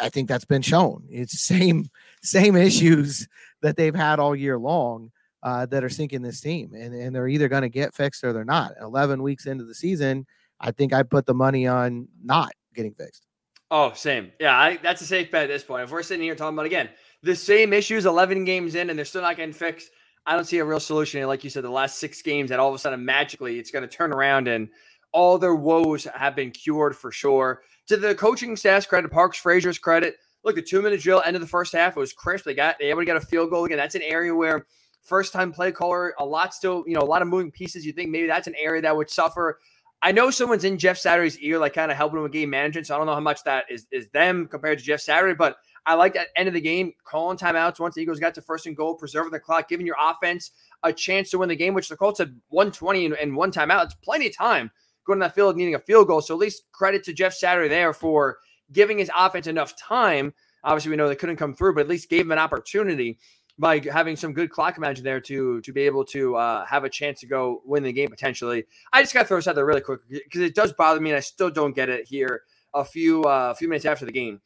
I 0.00 0.08
think 0.10 0.28
that's 0.28 0.44
been 0.44 0.62
shown. 0.62 1.04
It's 1.10 1.40
same 1.54 1.88
same 2.22 2.56
issues 2.56 3.28
that 3.62 3.76
they've 3.76 3.94
had 3.94 4.18
all 4.18 4.36
year 4.36 4.58
long 4.58 5.10
uh, 5.42 5.66
that 5.66 5.84
are 5.84 5.88
sinking 5.88 6.22
this 6.22 6.40
team, 6.40 6.74
and 6.74 6.94
and 6.94 7.14
they're 7.14 7.28
either 7.28 7.48
going 7.48 7.62
to 7.62 7.68
get 7.68 7.94
fixed 7.94 8.24
or 8.24 8.32
they're 8.32 8.44
not. 8.44 8.72
Eleven 8.80 9.22
weeks 9.22 9.46
into 9.46 9.64
the 9.64 9.74
season, 9.74 10.26
I 10.60 10.72
think 10.72 10.92
I 10.92 11.02
put 11.02 11.26
the 11.26 11.34
money 11.34 11.66
on 11.66 12.08
not 12.22 12.52
getting 12.74 12.94
fixed. 12.94 13.26
Oh, 13.70 13.92
same. 13.94 14.32
Yeah, 14.38 14.56
I, 14.56 14.78
that's 14.82 15.00
a 15.00 15.06
safe 15.06 15.30
bet 15.30 15.44
at 15.44 15.48
this 15.48 15.64
point. 15.64 15.84
If 15.84 15.90
we're 15.90 16.02
sitting 16.02 16.22
here 16.22 16.34
talking 16.34 16.54
about 16.54 16.66
again 16.66 16.90
the 17.22 17.34
same 17.34 17.72
issues, 17.72 18.06
eleven 18.06 18.44
games 18.44 18.74
in, 18.74 18.90
and 18.90 18.98
they're 18.98 19.04
still 19.04 19.22
not 19.22 19.36
getting 19.36 19.54
fixed, 19.54 19.90
I 20.26 20.34
don't 20.34 20.44
see 20.44 20.58
a 20.58 20.64
real 20.64 20.80
solution. 20.80 21.20
And 21.20 21.28
like 21.28 21.44
you 21.44 21.50
said, 21.50 21.64
the 21.64 21.70
last 21.70 21.98
six 21.98 22.22
games, 22.22 22.50
that 22.50 22.60
all 22.60 22.68
of 22.68 22.74
a 22.74 22.78
sudden 22.78 23.04
magically 23.04 23.58
it's 23.58 23.70
going 23.70 23.86
to 23.86 23.88
turn 23.88 24.12
around 24.12 24.48
and 24.48 24.68
all 25.12 25.38
their 25.38 25.54
woes 25.54 26.04
have 26.14 26.34
been 26.34 26.50
cured 26.50 26.96
for 26.96 27.12
sure. 27.12 27.62
To 27.88 27.96
the 27.96 28.14
coaching 28.14 28.56
staff's 28.56 28.86
credit, 28.86 29.10
Parks 29.10 29.38
Frazier's 29.38 29.78
credit. 29.78 30.16
Look, 30.44 30.56
the 30.56 30.62
two 30.62 30.82
minute 30.82 31.00
drill 31.00 31.22
end 31.24 31.36
of 31.36 31.42
the 31.42 31.48
first 31.48 31.72
half 31.72 31.96
it 31.96 32.00
was 32.00 32.12
crisp. 32.12 32.44
They 32.44 32.54
got 32.54 32.76
they 32.78 32.86
able 32.86 33.00
to 33.00 33.06
get 33.06 33.16
a 33.16 33.20
field 33.20 33.50
goal 33.50 33.64
again. 33.64 33.78
That's 33.78 33.94
an 33.94 34.02
area 34.02 34.34
where 34.34 34.66
first 35.02 35.32
time 35.32 35.52
play 35.52 35.72
caller, 35.72 36.14
a 36.18 36.24
lot 36.24 36.54
still, 36.54 36.84
you 36.86 36.94
know, 36.94 37.00
a 37.00 37.04
lot 37.04 37.22
of 37.22 37.28
moving 37.28 37.50
pieces. 37.50 37.84
You 37.86 37.92
think 37.92 38.10
maybe 38.10 38.26
that's 38.26 38.46
an 38.46 38.54
area 38.58 38.82
that 38.82 38.96
would 38.96 39.10
suffer. 39.10 39.58
I 40.04 40.12
know 40.12 40.30
someone's 40.30 40.64
in 40.64 40.76
Jeff 40.76 40.98
Saturday's 40.98 41.38
ear, 41.38 41.58
like 41.58 41.72
kind 41.72 41.90
of 41.90 41.96
helping 41.96 42.18
him 42.18 42.24
with 42.24 42.32
game 42.32 42.50
management. 42.50 42.86
So 42.86 42.94
I 42.94 42.98
don't 42.98 43.06
know 43.06 43.14
how 43.14 43.20
much 43.20 43.42
that 43.44 43.64
is 43.70 43.86
is 43.90 44.10
them 44.10 44.46
compared 44.46 44.78
to 44.78 44.84
Jeff 44.84 45.00
Saturday, 45.00 45.34
but 45.34 45.56
I 45.86 45.94
like 45.94 46.12
that 46.12 46.28
end 46.36 46.46
of 46.46 46.52
the 46.52 46.60
game, 46.60 46.92
calling 47.04 47.38
timeouts 47.38 47.80
once 47.80 47.94
the 47.94 48.02
Eagles 48.02 48.20
got 48.20 48.34
to 48.34 48.42
first 48.42 48.66
and 48.66 48.76
goal, 48.76 48.96
preserving 48.96 49.32
the 49.32 49.40
clock, 49.40 49.66
giving 49.66 49.86
your 49.86 49.96
offense 49.98 50.50
a 50.82 50.92
chance 50.92 51.30
to 51.30 51.38
win 51.38 51.48
the 51.48 51.56
game, 51.56 51.72
which 51.72 51.88
the 51.88 51.96
Colts 51.96 52.18
had 52.18 52.38
120 52.50 53.06
and, 53.06 53.14
and 53.14 53.34
one 53.34 53.50
timeout. 53.50 53.86
It's 53.86 53.94
plenty 53.94 54.26
of 54.26 54.36
time 54.36 54.70
going 55.06 55.20
to 55.20 55.24
that 55.24 55.34
field 55.34 55.56
needing 55.56 55.74
a 55.74 55.78
field 55.78 56.06
goal. 56.06 56.20
So 56.20 56.34
at 56.34 56.40
least 56.40 56.64
credit 56.72 57.02
to 57.04 57.14
Jeff 57.14 57.32
Saturday 57.32 57.68
there 57.68 57.94
for 57.94 58.38
giving 58.72 58.98
his 58.98 59.10
offense 59.16 59.46
enough 59.46 59.74
time. 59.76 60.34
Obviously, 60.64 60.90
we 60.90 60.96
know 60.96 61.08
they 61.08 61.16
couldn't 61.16 61.36
come 61.36 61.54
through, 61.54 61.74
but 61.74 61.82
at 61.82 61.88
least 61.88 62.10
gave 62.10 62.22
him 62.22 62.32
an 62.32 62.38
opportunity 62.38 63.18
by 63.58 63.80
having 63.92 64.16
some 64.16 64.32
good 64.32 64.50
clock 64.50 64.78
management 64.78 65.04
there 65.04 65.20
to 65.20 65.60
to 65.60 65.72
be 65.72 65.82
able 65.82 66.04
to 66.06 66.36
uh, 66.36 66.64
have 66.66 66.84
a 66.84 66.90
chance 66.90 67.20
to 67.20 67.26
go 67.26 67.62
win 67.64 67.82
the 67.82 67.92
game 67.92 68.10
potentially. 68.10 68.64
I 68.92 69.02
just 69.02 69.14
got 69.14 69.22
to 69.22 69.28
throw 69.28 69.38
this 69.38 69.48
out 69.48 69.54
there 69.54 69.66
really 69.66 69.80
quick 69.80 70.00
because 70.08 70.40
it 70.40 70.54
does 70.54 70.72
bother 70.72 71.00
me, 71.00 71.10
and 71.10 71.16
I 71.16 71.20
still 71.20 71.50
don't 71.50 71.74
get 71.74 71.88
it 71.88 72.06
here. 72.06 72.42
A 72.74 72.84
few 72.84 73.22
uh, 73.22 73.50
a 73.52 73.54
few 73.54 73.68
minutes 73.68 73.84
after 73.84 74.04
the 74.04 74.12
game, 74.12 74.40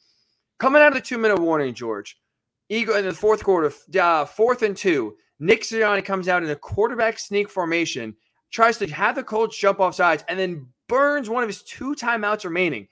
coming 0.58 0.82
out 0.82 0.88
of 0.88 0.94
the 0.94 1.00
two 1.00 1.18
minute 1.18 1.40
warning, 1.40 1.72
George, 1.74 2.18
Eagle 2.68 2.96
in 2.96 3.06
the 3.06 3.14
fourth 3.14 3.42
quarter, 3.42 3.72
uh, 3.98 4.24
fourth 4.24 4.62
and 4.62 4.76
two. 4.76 5.16
Nick 5.40 5.62
Sirianni 5.62 6.04
comes 6.04 6.26
out 6.28 6.42
in 6.42 6.50
a 6.50 6.56
quarterback 6.56 7.18
sneak 7.18 7.48
formation 7.48 8.16
tries 8.50 8.78
to 8.78 8.86
have 8.88 9.14
the 9.14 9.22
Colts 9.22 9.58
jump 9.58 9.80
off 9.80 9.94
sides 9.94 10.24
and 10.28 10.38
then 10.38 10.66
burns 10.88 11.28
one 11.28 11.42
of 11.42 11.48
his 11.48 11.62
two 11.62 11.94
timeouts 11.94 12.44
remaining. 12.44 12.88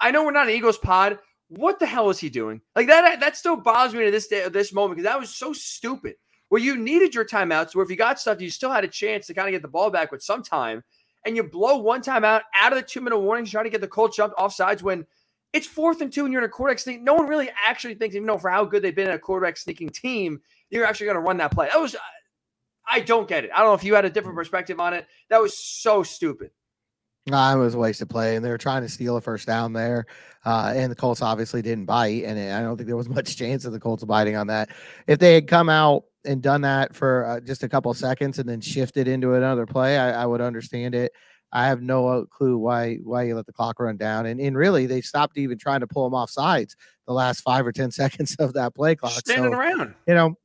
I 0.00 0.10
know 0.10 0.24
we're 0.24 0.30
not 0.32 0.48
an 0.48 0.54
Eagles 0.54 0.78
pod. 0.78 1.18
What 1.50 1.80
the 1.80 1.86
hell 1.86 2.10
is 2.10 2.18
he 2.20 2.30
doing? 2.30 2.60
Like 2.76 2.86
that 2.86 3.20
that 3.20 3.36
still 3.36 3.56
bothers 3.56 3.92
me 3.92 4.04
to 4.04 4.10
this 4.10 4.28
day 4.28 4.48
this 4.48 4.72
moment 4.72 4.96
because 4.96 5.10
that 5.10 5.18
was 5.20 5.34
so 5.34 5.52
stupid. 5.52 6.14
Where 6.48 6.60
you 6.60 6.76
needed 6.76 7.14
your 7.14 7.24
timeouts, 7.24 7.74
where 7.74 7.84
if 7.84 7.90
you 7.90 7.96
got 7.96 8.18
stuff, 8.18 8.40
you 8.40 8.50
still 8.50 8.72
had 8.72 8.82
a 8.82 8.88
chance 8.88 9.26
to 9.26 9.34
kind 9.34 9.46
of 9.46 9.52
get 9.52 9.62
the 9.62 9.68
ball 9.68 9.90
back 9.90 10.10
with 10.10 10.22
some 10.22 10.42
time, 10.42 10.82
and 11.24 11.36
you 11.36 11.42
blow 11.44 11.78
one 11.78 12.02
timeout 12.02 12.42
out 12.58 12.72
of 12.72 12.78
the 12.78 12.82
two 12.84 13.00
minute 13.00 13.18
warning, 13.18 13.44
trying 13.44 13.64
to 13.64 13.70
get 13.70 13.80
the 13.80 13.88
Colts 13.88 14.16
jumped 14.16 14.36
off 14.38 14.52
sides 14.52 14.82
when 14.82 15.06
it's 15.52 15.66
fourth 15.66 16.00
and 16.00 16.12
two 16.12 16.24
and 16.24 16.32
you're 16.32 16.42
in 16.42 16.48
a 16.48 16.52
quarterback 16.52 16.78
sneak. 16.78 17.02
No 17.02 17.14
one 17.14 17.26
really 17.26 17.50
actually 17.66 17.94
thinks, 17.94 18.14
even 18.14 18.26
though 18.26 18.38
for 18.38 18.50
how 18.50 18.64
good 18.64 18.82
they've 18.82 18.94
been 18.94 19.08
at 19.08 19.14
a 19.14 19.18
quarterback 19.18 19.56
sneaking 19.56 19.90
team, 19.90 20.40
you're 20.70 20.84
actually 20.84 21.06
going 21.06 21.16
to 21.16 21.22
run 21.22 21.36
that 21.38 21.52
play. 21.52 21.68
That 21.72 21.80
was 21.80 21.96
I 22.88 23.00
don't 23.00 23.28
get 23.28 23.44
it. 23.44 23.50
I 23.54 23.58
don't 23.58 23.68
know 23.68 23.74
if 23.74 23.84
you 23.84 23.94
had 23.94 24.04
a 24.04 24.10
different 24.10 24.36
perspective 24.36 24.80
on 24.80 24.94
it. 24.94 25.06
That 25.28 25.40
was 25.40 25.56
so 25.56 26.02
stupid. 26.02 26.50
Nah, 27.26 27.54
it 27.54 27.58
was 27.58 27.74
a 27.74 27.78
waste 27.78 28.00
of 28.00 28.08
play, 28.08 28.36
and 28.36 28.44
they 28.44 28.50
were 28.50 28.58
trying 28.58 28.82
to 28.82 28.88
steal 28.88 29.16
a 29.16 29.20
first 29.20 29.46
down 29.46 29.72
there, 29.72 30.06
uh, 30.44 30.72
and 30.74 30.90
the 30.90 30.96
Colts 30.96 31.20
obviously 31.20 31.60
didn't 31.60 31.84
bite, 31.84 32.24
and 32.24 32.38
I 32.52 32.62
don't 32.62 32.76
think 32.76 32.86
there 32.86 32.96
was 32.96 33.08
much 33.10 33.36
chance 33.36 33.64
of 33.64 33.72
the 33.72 33.80
Colts 33.80 34.04
biting 34.04 34.36
on 34.36 34.46
that. 34.46 34.70
If 35.06 35.18
they 35.18 35.34
had 35.34 35.46
come 35.46 35.68
out 35.68 36.04
and 36.24 36.42
done 36.42 36.62
that 36.62 36.94
for 36.94 37.26
uh, 37.26 37.40
just 37.40 37.62
a 37.62 37.68
couple 37.68 37.92
seconds 37.94 38.38
and 38.38 38.48
then 38.48 38.60
shifted 38.60 39.06
into 39.06 39.34
another 39.34 39.66
play, 39.66 39.98
I, 39.98 40.22
I, 40.22 40.26
would 40.26 40.40
understand 40.40 40.94
it. 40.94 41.12
I 41.52 41.66
have 41.66 41.82
no 41.82 42.26
clue 42.26 42.58
why 42.58 42.96
why 43.02 43.24
you 43.24 43.34
let 43.34 43.46
the 43.46 43.52
clock 43.52 43.80
run 43.80 43.96
down, 43.96 44.26
and 44.26 44.40
and 44.40 44.56
really 44.56 44.86
they 44.86 45.00
stopped 45.00 45.36
even 45.36 45.58
trying 45.58 45.80
to 45.80 45.86
pull 45.86 46.04
them 46.04 46.14
off 46.14 46.30
sides 46.30 46.74
the 47.06 47.12
last 47.12 47.40
five 47.40 47.66
or 47.66 47.72
ten 47.72 47.90
seconds 47.90 48.34
of 48.38 48.54
that 48.54 48.74
play 48.74 48.94
clock. 48.94 49.12
Standing 49.12 49.52
so, 49.52 49.58
around, 49.58 49.94
you 50.06 50.14
know, 50.14 50.36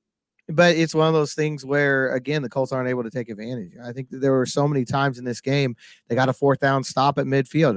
but 0.50 0.76
it's 0.76 0.94
one 0.94 1.08
of 1.08 1.14
those 1.14 1.34
things 1.34 1.66
where 1.66 2.14
again 2.14 2.42
the 2.42 2.50
Colts 2.50 2.72
aren't 2.72 2.90
able 2.90 3.04
to 3.04 3.10
take 3.10 3.30
advantage. 3.30 3.74
I 3.84 3.92
think 3.92 4.08
there 4.12 4.32
were 4.32 4.46
so 4.46 4.68
many 4.68 4.86
times 4.86 5.18
in 5.18 5.26
this 5.26 5.42
game 5.42 5.76
they 6.08 6.16
got 6.16 6.30
a 6.30 6.34
fourth 6.34 6.60
down 6.60 6.84
stop 6.84 7.18
at 7.18 7.26
midfield. 7.26 7.76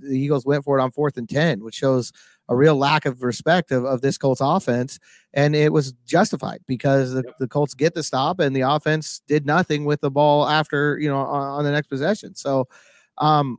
The 0.00 0.16
Eagles 0.16 0.46
went 0.46 0.64
for 0.64 0.78
it 0.78 0.82
on 0.82 0.90
fourth 0.90 1.16
and 1.16 1.28
ten, 1.28 1.62
which 1.62 1.74
shows 1.74 2.12
a 2.48 2.56
real 2.56 2.76
lack 2.76 3.04
of 3.04 3.22
respect 3.22 3.70
of, 3.70 3.84
of 3.84 4.00
this 4.00 4.16
Colts 4.16 4.40
offense, 4.42 4.98
and 5.34 5.54
it 5.54 5.70
was 5.70 5.92
justified 6.06 6.60
because 6.66 7.12
the, 7.12 7.22
the 7.38 7.48
Colts 7.48 7.74
get 7.74 7.94
the 7.94 8.02
stop 8.02 8.40
and 8.40 8.56
the 8.56 8.62
offense 8.62 9.20
did 9.28 9.44
nothing 9.44 9.84
with 9.84 10.00
the 10.00 10.10
ball 10.10 10.48
after 10.48 10.98
you 10.98 11.08
know 11.08 11.18
on, 11.18 11.58
on 11.58 11.64
the 11.64 11.70
next 11.70 11.88
possession. 11.88 12.34
So, 12.34 12.68
um, 13.18 13.58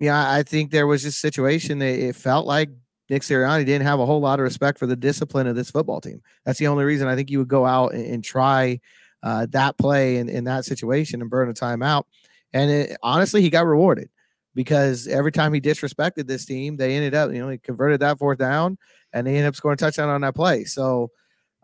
yeah, 0.00 0.32
I 0.32 0.42
think 0.42 0.72
there 0.72 0.88
was 0.88 1.04
this 1.04 1.16
situation. 1.16 1.80
It, 1.82 2.00
it 2.00 2.16
felt 2.16 2.46
like 2.46 2.70
Nick 3.14 3.22
Sirianni 3.22 3.64
didn't 3.64 3.86
have 3.86 4.00
a 4.00 4.06
whole 4.06 4.18
lot 4.18 4.40
of 4.40 4.42
respect 4.42 4.76
for 4.76 4.86
the 4.86 4.96
discipline 4.96 5.46
of 5.46 5.54
this 5.54 5.70
football 5.70 6.00
team. 6.00 6.20
That's 6.44 6.58
the 6.58 6.66
only 6.66 6.84
reason 6.84 7.06
I 7.06 7.14
think 7.14 7.30
you 7.30 7.38
would 7.38 7.46
go 7.46 7.64
out 7.64 7.94
and, 7.94 8.04
and 8.04 8.24
try 8.24 8.80
uh, 9.22 9.46
that 9.50 9.78
play 9.78 10.16
in, 10.16 10.28
in 10.28 10.42
that 10.44 10.64
situation 10.64 11.20
and 11.20 11.30
burn 11.30 11.48
a 11.48 11.54
timeout. 11.54 12.06
And 12.52 12.72
it, 12.72 12.96
honestly, 13.04 13.40
he 13.40 13.50
got 13.50 13.66
rewarded 13.66 14.10
because 14.56 15.06
every 15.06 15.30
time 15.30 15.54
he 15.54 15.60
disrespected 15.60 16.26
this 16.26 16.44
team, 16.44 16.76
they 16.76 16.96
ended 16.96 17.14
up, 17.14 17.32
you 17.32 17.38
know, 17.38 17.50
he 17.50 17.58
converted 17.58 18.00
that 18.00 18.18
fourth 18.18 18.38
down 18.38 18.78
and 19.12 19.24
they 19.24 19.36
ended 19.36 19.46
up 19.46 19.54
scoring 19.54 19.74
a 19.74 19.76
touchdown 19.76 20.08
on 20.08 20.22
that 20.22 20.34
play. 20.34 20.64
So, 20.64 21.12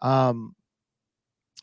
um, 0.00 0.54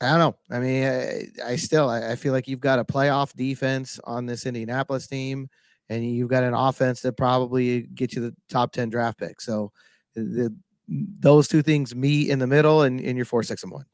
I 0.02 0.10
don't 0.10 0.19
know. 0.19 0.36
I 0.52 0.60
mean, 0.60 0.84
I, 0.84 1.28
I 1.45 1.56
still 1.56 1.89
I, 1.89 2.12
I 2.12 2.15
feel 2.17 2.34
like 2.34 2.50
you've 2.50 2.60
got 2.60 2.80
a 2.80 2.84
playoff 2.84 3.34
defense 3.34 4.02
on 4.04 4.26
this 4.26 4.45
Indianapolis 4.45 5.08
team 5.08 5.50
and 5.89 6.06
you've 6.06 6.30
got 6.30 6.43
an 6.43 6.54
offense 6.54 7.02
that 7.02 7.13
probably 7.13 7.82
get 7.82 8.13
you 8.13 8.21
the 8.21 8.36
top 8.50 8.71
10 8.71 8.89
draft 8.89 9.19
pick. 9.19 9.41
So 9.41 9.71
the, 10.15 10.54
those 10.88 11.47
two 11.47 11.62
things 11.62 11.95
meet 11.95 12.30
in 12.30 12.39
the 12.39 12.47
middle 12.47 12.84
and, 12.84 13.00
and 13.00 13.15
you're 13.17 13.26
four, 13.26 13.43
six, 13.43 13.63
and 13.63 13.71
one. 13.71 13.86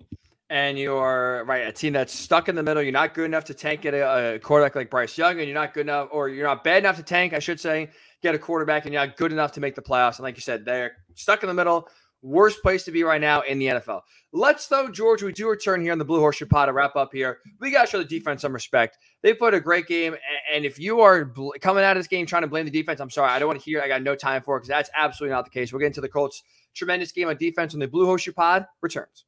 And 0.50 0.78
you're 0.78 1.44
right, 1.46 1.68
a 1.68 1.72
team 1.72 1.94
that's 1.94 2.14
stuck 2.14 2.48
in 2.48 2.56
the 2.56 2.62
middle. 2.62 2.84
You're 2.84 2.92
not 2.92 3.16
good 3.16 3.26
enough 3.26 3.44
to 3.46 3.56
tank 3.56 3.86
at 3.86 3.96
a, 3.96 4.36
a 4.36 4.40
quarterback 4.40 4.76
like 4.76 4.92
Bryce 4.92 5.18
Young, 5.18 5.40
and 5.40 5.48
you're 5.48 5.56
not 5.56 5.74
good 5.74 5.88
enough, 5.88 6.10
or 6.12 6.30
you're 6.30 6.46
not 6.46 6.64
bad 6.64 6.84
enough 6.84 6.98
to 6.98 7.04
tank, 7.04 7.34
I 7.34 7.40
should 7.40 7.60
say, 7.60 7.90
get 8.22 8.36
a 8.36 8.40
quarterback, 8.40 8.86
and 8.86 8.94
you're 8.94 9.04
not 9.04 9.18
good 9.18 9.32
enough 9.32 9.52
to 9.54 9.60
make 9.60 9.74
the 9.74 9.82
playoffs. 9.82 10.18
And 10.18 10.24
like 10.24 10.36
you 10.36 10.42
said, 10.42 10.64
they're 10.64 10.98
stuck 11.16 11.42
in 11.42 11.48
the 11.48 11.56
middle. 11.56 11.88
Worst 12.24 12.62
place 12.62 12.86
to 12.86 12.92
be 12.92 13.04
right 13.04 13.20
now 13.20 13.42
in 13.42 13.60
the 13.60 13.66
NFL. 13.68 14.02
Let's 14.32 14.68
though, 14.68 14.90
George, 14.90 15.22
we 15.22 15.34
do 15.34 15.50
return 15.50 15.82
here 15.82 15.92
on 15.92 15.98
the 15.98 16.06
Blue 16.06 16.22
Horseshoe 16.22 16.46
Pod 16.46 16.70
to 16.70 16.74
wrap 16.74 16.96
up 16.96 17.10
here. 17.12 17.40
We 17.60 17.70
got 17.70 17.86
to 17.86 17.92
show 17.92 17.98
the 17.98 18.06
defense 18.06 18.42
some 18.42 18.54
respect. 18.54 18.98
They 19.22 19.34
put 19.34 19.54
a 19.54 19.60
great 19.60 19.88
game, 19.88 20.16
and 20.52 20.64
if 20.64 20.80
you 20.80 21.02
are 21.02 21.26
bl- 21.26 21.52
coming 21.60 21.84
out 21.84 21.98
of 21.98 22.00
this 22.00 22.08
game 22.08 22.26
trying 22.26 22.44
to 22.44 22.48
blame 22.48 22.64
the 22.64 22.72
defense, 22.72 23.02
I'm 23.02 23.10
sorry, 23.10 23.30
I 23.30 23.40
don't 23.40 23.48
want 23.50 23.60
to 23.60 23.66
hear. 23.66 23.82
I 23.82 23.90
got 23.90 24.04
no 24.04 24.16
time 24.16 24.42
for 24.42 24.56
it 24.56 24.62
because 24.62 24.70
that's 24.70 24.90
absolutely 24.96 25.36
not 25.36 25.44
the 25.44 25.52
case. 25.52 25.74
We'll 25.74 25.82
get 25.82 25.88
into 25.88 26.00
the 26.00 26.08
Colts' 26.08 26.44
tremendous 26.74 27.12
game 27.12 27.28
on 27.28 27.36
defense 27.36 27.74
when 27.74 27.82
the 27.82 27.88
Blue 27.90 28.06
Horseshoe 28.06 28.32
Pod 28.32 28.68
returns. 28.82 29.26